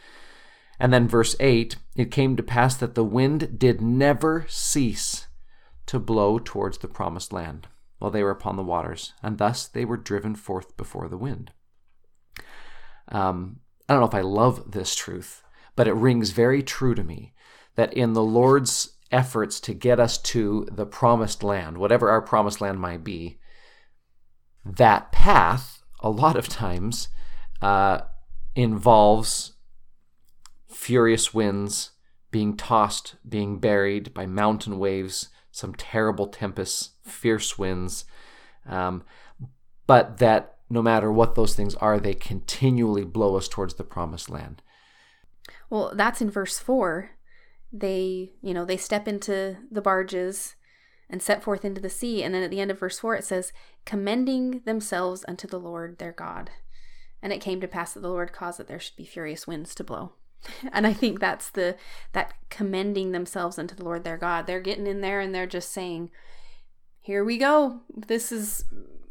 And 0.79 0.93
then 0.93 1.09
verse 1.09 1.35
8 1.41 1.77
it 1.97 2.11
came 2.11 2.37
to 2.37 2.43
pass 2.43 2.77
that 2.77 2.95
the 2.95 3.05
wind 3.05 3.59
did 3.59 3.81
never 3.81 4.47
cease 4.49 5.27
to 5.87 5.99
blow 5.99 6.39
towards 6.39 6.79
the 6.79 6.89
promised 6.89 7.33
land 7.33 7.67
while 7.99 8.11
they 8.11 8.23
were 8.23 8.31
upon 8.31 8.57
the 8.57 8.63
waters, 8.63 9.13
and 9.23 9.39
thus 9.39 9.67
they 9.67 9.85
were 9.85 9.97
driven 9.97 10.35
forth 10.35 10.77
before 10.77 11.09
the 11.09 11.19
wind. 11.19 11.53
Um, 13.09 13.61
I 13.89 13.93
don't 13.93 14.01
know 14.01 14.09
if 14.09 14.15
I 14.15 14.21
love 14.21 14.71
this 14.71 14.95
truth, 14.95 15.43
but 15.75 15.89
it 15.89 15.95
rings 15.95 16.31
very 16.31 16.63
true 16.63 16.95
to 16.95 17.03
me 17.03 17.35
that 17.75 17.93
in 17.93 18.15
the 18.15 18.23
Lord's 18.23 18.80
efforts 19.11 19.61
to 19.61 19.75
get 19.75 19.99
us 19.99 20.19
to 20.19 20.67
the 20.71 20.87
promised 20.87 21.43
land, 21.43 21.79
whatever 21.79 22.11
our 22.11 22.23
promised 22.23 22.61
land 22.61 22.81
might 22.81 23.05
be, 23.05 23.39
that 24.65 25.11
path, 25.13 25.83
a 26.01 26.11
lot 26.11 26.37
of 26.37 26.49
times, 26.49 27.09
uh, 27.63 28.01
involves 28.55 29.53
furious 30.69 31.35
winds, 31.35 31.93
being 32.31 32.57
tossed, 32.57 33.17
being 33.29 33.59
buried 33.59 34.15
by 34.15 34.27
mountain 34.27 34.79
waves, 34.79 35.29
some 35.51 35.75
terrible 35.75 36.29
tempests, 36.29 36.91
fierce 37.03 37.59
winds. 37.59 38.05
Um, 38.67 39.03
but 39.87 40.19
that 40.19 40.59
no 40.69 40.81
matter 40.81 41.11
what 41.11 41.35
those 41.35 41.55
things 41.55 41.75
are, 41.77 41.99
they 41.99 42.15
continually 42.15 43.05
blow 43.05 43.37
us 43.37 43.49
towards 43.49 43.75
the 43.75 43.85
promised 43.85 44.31
land. 44.31 44.63
Well, 45.69 45.93
that's 45.95 46.21
in 46.21 46.31
verse 46.31 46.59
4. 46.59 47.11
They, 47.73 48.33
you 48.43 48.53
know, 48.53 48.65
they 48.65 48.77
step 48.77 49.07
into 49.07 49.57
the 49.71 49.83
barges 49.83 50.57
and 51.09 51.23
set 51.23 51.43
forth 51.43 51.65
into 51.65 51.81
the 51.81 51.91
sea. 51.91 52.23
And 52.23 52.35
then 52.35 52.43
at 52.43 52.51
the 52.51 52.61
end 52.61 52.71
of 52.71 52.79
verse 52.79 52.99
4, 52.99 53.17
it 53.17 53.25
says, 53.25 53.53
commending 53.85 54.63
themselves 54.65 55.25
unto 55.27 55.47
the 55.47 55.59
Lord 55.59 55.99
their 55.99 56.13
God. 56.13 56.51
And 57.23 57.33
it 57.33 57.41
came 57.41 57.61
to 57.61 57.69
pass 57.69 57.93
that 57.93 58.01
the 58.01 58.09
Lord 58.09 58.33
caused 58.33 58.59
that 58.59 58.69
there 58.69 58.81
should 58.81 58.97
be 58.97 59.05
furious 59.05 59.47
winds 59.47 59.75
to 59.75 59.85
blow. 59.85 60.13
and 60.73 60.87
I 60.87 60.93
think 60.93 61.21
that's 61.21 61.51
the 61.51 61.77
that 62.13 62.35
commending 62.49 63.13
themselves 63.13 63.59
unto 63.59 63.75
the 63.75 63.85
Lord 63.85 64.05
their 64.05 64.17
God. 64.17 64.47
They're 64.47 64.61
getting 64.61 64.87
in 64.87 65.01
there 65.01 65.21
and 65.21 65.35
they're 65.35 65.47
just 65.47 65.71
saying, 65.73 66.11
"Here 67.01 67.25
we 67.25 67.39
go. 67.39 67.81
This 67.95 68.33
is 68.33 68.65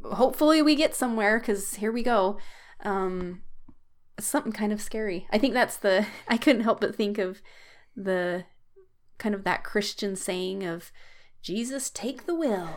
hopefully 0.04 0.62
we 0.62 0.76
get 0.76 0.95
somewhere 0.95 1.39
because 1.39 1.76
here 1.76 1.91
we 1.91 2.04
go." 2.04 2.38
Um, 2.84 3.41
something 4.19 4.52
kind 4.52 4.74
of 4.74 4.82
scary. 4.82 5.28
I 5.32 5.38
think 5.38 5.54
that's 5.54 5.78
the. 5.78 6.06
I 6.28 6.38
couldn't 6.38 6.63
help 6.63 6.82
but 6.82 6.95
think 6.95 7.17
of 7.17 7.41
the 8.00 8.46
kind 9.18 9.36
of 9.36 9.44
that 9.44 9.64
Christian 9.64 10.16
saying 10.16 10.64
of 10.64 10.92
Jesus, 11.42 11.90
take 11.90 12.26
the 12.26 12.36
wheel. 12.36 12.70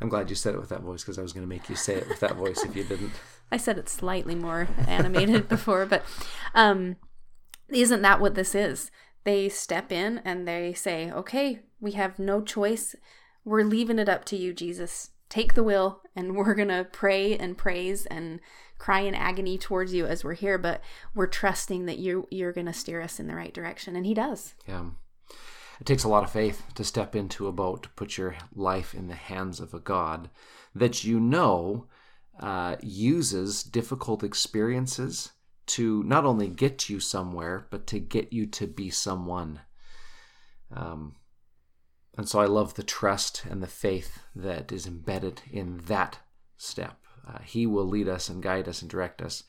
I'm 0.00 0.08
glad 0.08 0.28
you 0.30 0.36
said 0.36 0.54
it 0.54 0.60
with 0.60 0.70
that 0.70 0.82
voice 0.82 1.02
because 1.02 1.18
I 1.18 1.22
was 1.22 1.32
going 1.32 1.44
to 1.44 1.48
make 1.48 1.68
you 1.68 1.76
say 1.76 1.94
it 1.94 2.08
with 2.08 2.20
that 2.20 2.36
voice 2.36 2.64
if 2.64 2.74
you 2.74 2.84
didn't. 2.84 3.12
I 3.52 3.56
said 3.56 3.78
it 3.78 3.88
slightly 3.88 4.34
more 4.34 4.68
animated 4.88 5.48
before, 5.48 5.86
but 5.86 6.02
um, 6.54 6.96
isn't 7.68 8.02
that 8.02 8.20
what 8.20 8.34
this 8.34 8.54
is? 8.54 8.90
They 9.24 9.48
step 9.48 9.92
in 9.92 10.20
and 10.24 10.46
they 10.46 10.72
say, 10.72 11.10
okay, 11.10 11.60
we 11.80 11.92
have 11.92 12.18
no 12.18 12.40
choice. 12.40 12.96
We're 13.44 13.64
leaving 13.64 13.98
it 13.98 14.08
up 14.08 14.24
to 14.26 14.36
you, 14.36 14.52
Jesus. 14.52 15.10
Take 15.28 15.54
the 15.54 15.62
wheel, 15.62 16.02
and 16.14 16.36
we're 16.36 16.54
going 16.54 16.68
to 16.68 16.86
pray 16.90 17.36
and 17.36 17.56
praise 17.56 18.06
and 18.06 18.40
cry 18.78 19.00
in 19.00 19.14
agony 19.14 19.58
towards 19.58 19.94
you 19.94 20.06
as 20.06 20.24
we're 20.24 20.34
here, 20.34 20.58
but 20.58 20.82
we're 21.14 21.26
trusting 21.26 21.86
that 21.86 21.98
you, 21.98 22.26
you're 22.30 22.52
going 22.52 22.66
to 22.66 22.72
steer 22.72 23.00
us 23.00 23.18
in 23.18 23.26
the 23.26 23.34
right 23.34 23.54
direction. 23.54 23.96
And 23.96 24.06
He 24.06 24.14
does. 24.14 24.54
Yeah. 24.66 24.86
It 25.80 25.86
takes 25.86 26.04
a 26.04 26.08
lot 26.08 26.24
of 26.24 26.30
faith 26.30 26.62
to 26.74 26.84
step 26.84 27.14
into 27.14 27.46
a 27.46 27.52
boat, 27.52 27.82
to 27.82 27.88
put 27.90 28.16
your 28.16 28.36
life 28.54 28.94
in 28.94 29.08
the 29.08 29.14
hands 29.14 29.60
of 29.60 29.74
a 29.74 29.80
God 29.80 30.30
that 30.74 31.04
you 31.04 31.20
know 31.20 31.86
uh, 32.40 32.76
uses 32.82 33.62
difficult 33.62 34.22
experiences 34.22 35.32
to 35.66 36.02
not 36.04 36.24
only 36.24 36.48
get 36.48 36.88
you 36.88 37.00
somewhere, 37.00 37.66
but 37.70 37.86
to 37.88 37.98
get 37.98 38.32
you 38.32 38.46
to 38.46 38.66
be 38.66 38.88
someone. 38.88 39.60
Um, 40.74 41.16
and 42.16 42.28
so 42.28 42.38
I 42.38 42.46
love 42.46 42.74
the 42.74 42.82
trust 42.82 43.44
and 43.48 43.62
the 43.62 43.66
faith 43.66 44.22
that 44.34 44.72
is 44.72 44.86
embedded 44.86 45.42
in 45.50 45.82
that 45.86 46.20
step. 46.56 47.00
Uh, 47.26 47.38
he 47.44 47.66
will 47.66 47.86
lead 47.86 48.08
us 48.08 48.28
and 48.28 48.42
guide 48.42 48.68
us 48.68 48.82
and 48.82 48.90
direct 48.90 49.20
us, 49.20 49.44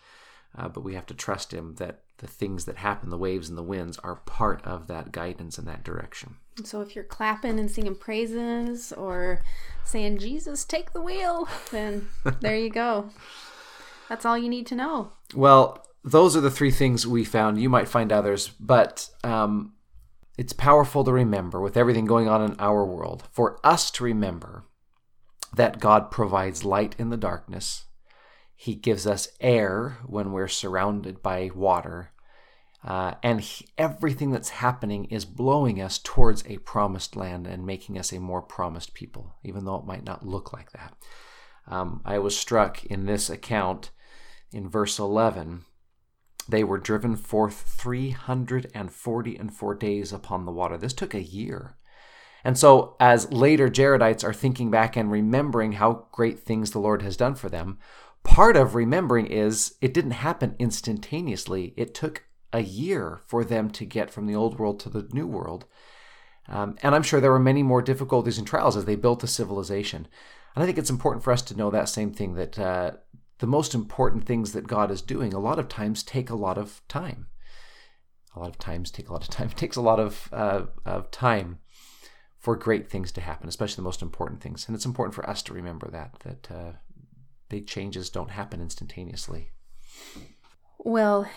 uh, 0.58 0.68
but 0.68 0.84
we 0.84 0.96
have 0.96 1.06
to 1.06 1.14
trust 1.14 1.54
Him 1.54 1.76
that 1.76 2.02
the 2.18 2.28
things 2.28 2.66
that 2.66 2.78
happen, 2.78 3.10
the 3.10 3.18
waves 3.18 3.50
and 3.50 3.58
the 3.58 3.64
winds, 3.64 3.98
are 4.00 4.16
part 4.16 4.66
of 4.66 4.88
that 4.88 5.12
guidance 5.12 5.58
and 5.58 5.68
that 5.68 5.84
direction. 5.84 6.38
So 6.64 6.82
if 6.82 6.96
you're 6.96 7.04
clapping 7.04 7.60
and 7.60 7.70
singing 7.70 7.96
praises 7.96 8.92
or 8.92 9.44
saying, 9.86 10.18
Jesus, 10.18 10.66
take 10.66 10.94
the 10.94 11.02
wheel, 11.02 11.48
then 11.72 12.10
there 12.42 12.58
you 12.58 12.70
go. 12.70 13.12
That's 14.10 14.26
all 14.26 14.38
you 14.38 14.50
need 14.50 14.66
to 14.68 14.76
know. 14.76 15.12
Well, 15.36 15.86
those 16.04 16.36
are 16.36 16.42
the 16.42 16.52
three 16.52 16.72
things 16.72 17.06
we 17.06 17.24
found. 17.24 17.62
You 17.62 17.70
might 17.70 17.88
find 17.88 18.12
others, 18.12 18.50
but 18.60 19.10
um, 19.24 19.74
it's 20.38 20.54
powerful 20.54 21.04
to 21.04 21.12
remember 21.12 21.60
with 21.60 21.78
everything 21.78 22.06
going 22.06 22.28
on 22.30 22.42
in 22.42 22.56
our 22.60 22.86
world 22.86 23.24
for 23.32 23.60
us 23.64 23.92
to 23.92 24.04
remember 24.04 24.64
that 25.56 25.80
God 25.80 26.12
provides 26.12 26.66
light 26.66 26.96
in 26.98 27.10
the 27.10 27.18
darkness. 27.18 27.86
He 28.56 28.76
gives 28.76 29.06
us 29.06 29.30
air 29.40 29.98
when 30.06 30.32
we're 30.32 30.48
surrounded 30.48 31.22
by 31.22 31.52
water. 31.54 32.12
Uh, 32.84 33.16
and 33.24 33.42
he, 33.42 33.68
everything 33.78 34.32
that's 34.32 34.50
happening 34.50 35.06
is 35.06 35.26
blowing 35.26 35.82
us 35.82 36.00
towards 36.00 36.44
a 36.48 36.58
promised 36.60 37.16
land 37.16 37.48
and 37.48 37.66
making 37.66 37.98
us 37.98 38.12
a 38.12 38.20
more 38.20 38.42
promised 38.42 38.94
people, 38.94 39.36
even 39.44 39.66
though 39.66 39.76
it 39.76 39.86
might 39.86 40.04
not 40.04 40.26
look 40.26 40.54
like 40.54 40.72
that. 40.72 40.96
Um, 41.68 42.02
I 42.06 42.20
was 42.20 42.38
struck 42.38 42.86
in 42.86 43.06
this 43.06 43.30
account 43.30 43.92
in 44.52 44.70
verse 44.70 45.00
11 45.00 45.66
they 46.48 46.64
were 46.64 46.78
driven 46.78 47.16
forth 47.16 47.56
340 47.78 49.38
and 49.38 49.54
four 49.54 49.76
days 49.76 50.14
upon 50.14 50.46
the 50.46 50.52
water. 50.52 50.78
This 50.78 50.94
took 50.94 51.14
a 51.14 51.22
year. 51.22 51.76
And 52.44 52.58
so, 52.58 52.96
as 53.00 53.32
later 53.32 53.68
Jaredites 53.68 54.24
are 54.24 54.34
thinking 54.34 54.72
back 54.72 54.96
and 54.96 55.12
remembering 55.12 55.74
how 55.74 56.08
great 56.12 56.40
things 56.40 56.72
the 56.72 56.80
Lord 56.80 57.02
has 57.02 57.18
done 57.18 57.36
for 57.36 57.50
them, 57.50 57.78
part 58.24 58.56
of 58.56 58.76
remembering 58.76 59.28
is 59.28 59.76
it 59.82 59.94
didn't 59.94 60.12
happen 60.12 60.56
instantaneously. 60.60 61.74
It 61.76 61.94
took 61.94 62.24
a 62.54 62.62
year 62.62 63.22
for 63.26 63.44
them 63.44 63.70
to 63.72 63.86
get 63.86 64.12
from 64.12 64.28
the 64.28 64.36
old 64.36 64.60
world 64.60 64.80
to 64.82 64.90
the 64.90 65.08
new 65.12 65.28
world. 65.28 65.66
Um, 66.48 66.78
and 66.82 66.96
I'm 66.96 67.04
sure 67.04 67.20
there 67.20 67.32
were 67.32 67.40
many 67.40 67.64
more 67.64 67.82
difficulties 67.82 68.38
and 68.38 68.48
trials 68.48 68.78
as 68.78 68.86
they 68.86 68.96
built 68.96 69.20
the 69.20 69.28
civilization. 69.28 70.08
And 70.56 70.64
I 70.64 70.66
think 70.66 70.78
it's 70.78 70.90
important 70.90 71.24
for 71.24 71.34
us 71.34 71.42
to 71.44 71.58
know 71.58 71.70
that 71.72 71.90
same 71.90 72.12
thing 72.12 72.36
that 72.36 72.58
uh, 72.58 72.92
the 73.40 73.48
most 73.48 73.76
important 73.76 74.26
things 74.26 74.54
that 74.54 74.68
God 74.68 74.90
is 74.90 75.02
doing 75.02 75.34
a 75.34 75.40
lot 75.40 75.60
of 75.60 75.68
times 75.68 76.04
take 76.04 76.30
a 76.30 76.36
lot 76.36 76.58
of 76.58 76.82
time. 76.88 77.28
A 78.36 78.40
lot 78.40 78.50
of 78.50 78.58
times 78.58 78.92
take 78.92 79.10
a 79.10 79.14
lot 79.14 79.24
of 79.24 79.30
time. 79.30 79.50
It 79.50 79.58
takes 79.58 79.76
a 79.76 79.82
lot 79.82 80.00
of, 80.00 80.30
uh, 80.32 80.64
of 80.86 81.12
time 81.12 81.60
for 82.48 82.56
great 82.56 82.90
things 82.90 83.12
to 83.12 83.20
happen, 83.20 83.50
especially 83.50 83.76
the 83.76 83.82
most 83.82 84.02
important 84.02 84.40
things. 84.40 84.68
And 84.68 84.74
it's 84.74 84.86
important 84.86 85.14
for 85.14 85.30
us 85.30 85.42
to 85.44 85.54
remember 85.54 85.90
that, 85.92 86.14
that 86.24 86.50
uh, 86.50 86.72
big 87.50 87.68
changes 87.68 88.10
don't 88.10 88.32
happen 88.32 88.62
instantaneously. 88.62 89.50
Well, 90.78 91.30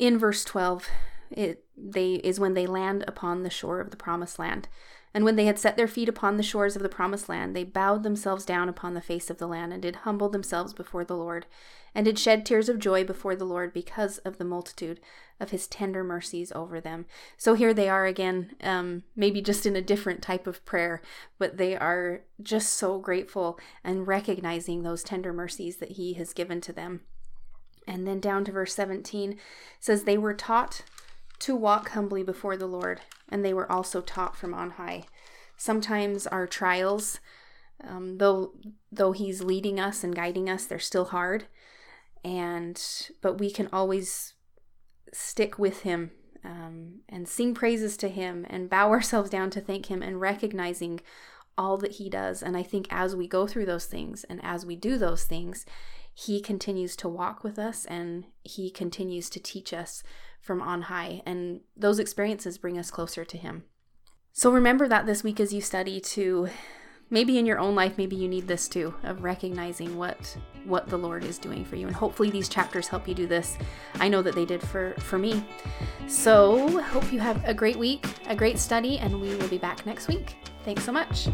in 0.00 0.18
verse 0.18 0.42
12, 0.42 0.88
it 1.30 1.62
they 1.76 2.14
is 2.14 2.40
when 2.40 2.54
they 2.54 2.66
land 2.66 3.04
upon 3.06 3.44
the 3.44 3.48
shore 3.48 3.78
of 3.78 3.92
the 3.92 3.96
promised 3.96 4.40
land. 4.40 4.66
And 5.14 5.24
when 5.24 5.36
they 5.36 5.46
had 5.46 5.58
set 5.58 5.76
their 5.76 5.88
feet 5.88 6.08
upon 6.08 6.36
the 6.36 6.42
shores 6.42 6.76
of 6.76 6.82
the 6.82 6.88
promised 6.88 7.28
land, 7.28 7.56
they 7.56 7.64
bowed 7.64 8.02
themselves 8.02 8.44
down 8.44 8.68
upon 8.68 8.94
the 8.94 9.00
face 9.00 9.30
of 9.30 9.38
the 9.38 9.46
land, 9.46 9.72
and 9.72 9.80
did 9.80 9.96
humble 9.96 10.28
themselves 10.28 10.74
before 10.74 11.04
the 11.04 11.16
Lord, 11.16 11.46
and 11.94 12.04
did 12.04 12.18
shed 12.18 12.44
tears 12.44 12.68
of 12.68 12.78
joy 12.78 13.02
before 13.04 13.34
the 13.34 13.46
Lord 13.46 13.72
because 13.72 14.18
of 14.18 14.36
the 14.36 14.44
multitude 14.44 15.00
of 15.40 15.50
his 15.50 15.66
tender 15.66 16.04
mercies 16.04 16.52
over 16.52 16.80
them. 16.80 17.06
So 17.38 17.54
here 17.54 17.72
they 17.72 17.88
are 17.88 18.04
again, 18.04 18.56
um, 18.62 19.04
maybe 19.14 19.40
just 19.40 19.64
in 19.64 19.76
a 19.76 19.82
different 19.82 20.20
type 20.20 20.46
of 20.46 20.64
prayer, 20.66 21.00
but 21.38 21.56
they 21.56 21.76
are 21.76 22.22
just 22.42 22.74
so 22.74 22.98
grateful 22.98 23.58
and 23.82 24.06
recognizing 24.06 24.82
those 24.82 25.02
tender 25.02 25.32
mercies 25.32 25.76
that 25.78 25.92
he 25.92 26.14
has 26.14 26.34
given 26.34 26.60
to 26.62 26.72
them. 26.72 27.00
And 27.86 28.06
then 28.06 28.20
down 28.20 28.44
to 28.44 28.52
verse 28.52 28.74
17 28.74 29.38
says, 29.80 30.04
They 30.04 30.18
were 30.18 30.34
taught 30.34 30.82
to 31.40 31.54
walk 31.54 31.90
humbly 31.90 32.22
before 32.22 32.56
the 32.56 32.66
Lord, 32.66 33.00
and 33.28 33.44
they 33.44 33.54
were 33.54 33.70
also 33.70 34.00
taught 34.00 34.36
from 34.36 34.54
on 34.54 34.72
high. 34.72 35.04
Sometimes 35.56 36.26
our 36.26 36.46
trials, 36.46 37.20
um, 37.82 38.18
though 38.18 38.52
though 38.90 39.12
He's 39.12 39.42
leading 39.42 39.80
us 39.80 40.04
and 40.04 40.14
guiding 40.14 40.48
us, 40.48 40.66
they're 40.66 40.78
still 40.78 41.06
hard, 41.06 41.46
and 42.24 42.80
but 43.20 43.38
we 43.38 43.50
can 43.50 43.68
always 43.72 44.34
stick 45.12 45.58
with 45.58 45.82
Him 45.82 46.10
um, 46.44 47.00
and 47.08 47.28
sing 47.28 47.54
praises 47.54 47.96
to 47.98 48.08
Him 48.08 48.46
and 48.48 48.70
bow 48.70 48.90
ourselves 48.90 49.30
down 49.30 49.50
to 49.50 49.60
thank 49.60 49.86
Him 49.86 50.02
and 50.02 50.20
recognizing 50.20 51.00
all 51.58 51.76
that 51.78 51.92
He 51.92 52.10
does. 52.10 52.42
And 52.42 52.56
I 52.56 52.62
think 52.62 52.86
as 52.90 53.16
we 53.16 53.26
go 53.26 53.46
through 53.46 53.66
those 53.66 53.86
things 53.86 54.24
and 54.24 54.40
as 54.42 54.66
we 54.66 54.76
do 54.76 54.98
those 54.98 55.24
things, 55.24 55.64
He 56.14 56.40
continues 56.40 56.96
to 56.96 57.08
walk 57.08 57.42
with 57.42 57.58
us 57.58 57.84
and 57.86 58.24
He 58.44 58.70
continues 58.70 59.30
to 59.30 59.40
teach 59.40 59.72
us 59.72 60.02
from 60.46 60.62
on 60.62 60.82
high, 60.82 61.22
and 61.26 61.60
those 61.76 61.98
experiences 61.98 62.56
bring 62.56 62.78
us 62.78 62.90
closer 62.90 63.24
to 63.24 63.36
Him. 63.36 63.64
So 64.32 64.52
remember 64.52 64.86
that 64.88 65.06
this 65.06 65.24
week 65.24 65.40
as 65.40 65.52
you 65.52 65.60
study 65.60 66.00
to 66.00 66.48
maybe 67.08 67.38
in 67.38 67.46
your 67.46 67.58
own 67.58 67.74
life 67.74 67.96
maybe 67.96 68.16
you 68.16 68.28
need 68.28 68.48
this 68.48 68.66
too 68.66 68.92
of 69.04 69.22
recognizing 69.22 69.96
what 69.96 70.36
what 70.64 70.88
the 70.88 70.96
lord 70.96 71.24
is 71.24 71.38
doing 71.38 71.64
for 71.64 71.76
you. 71.76 71.86
And 71.86 71.96
hopefully 71.96 72.30
these 72.30 72.48
chapters 72.48 72.88
help 72.88 73.06
you 73.08 73.14
do 73.14 73.26
this. 73.26 73.56
I 73.94 74.08
know 74.08 74.22
that 74.22 74.34
they 74.34 74.44
did 74.44 74.60
for 74.60 74.94
for 74.98 75.18
me. 75.18 75.46
So 76.06 76.82
hope 76.82 77.12
you 77.12 77.20
have 77.20 77.44
a 77.44 77.54
great 77.54 77.76
week 77.76 78.06
a 78.26 78.36
great 78.36 78.58
study 78.58 78.98
and 78.98 79.20
we 79.20 79.34
will 79.36 79.48
be 79.48 79.58
back 79.58 79.86
next 79.86 80.08
week. 80.08 80.36
Thanks 80.64 80.84
so 80.84 80.92
much 80.92 81.28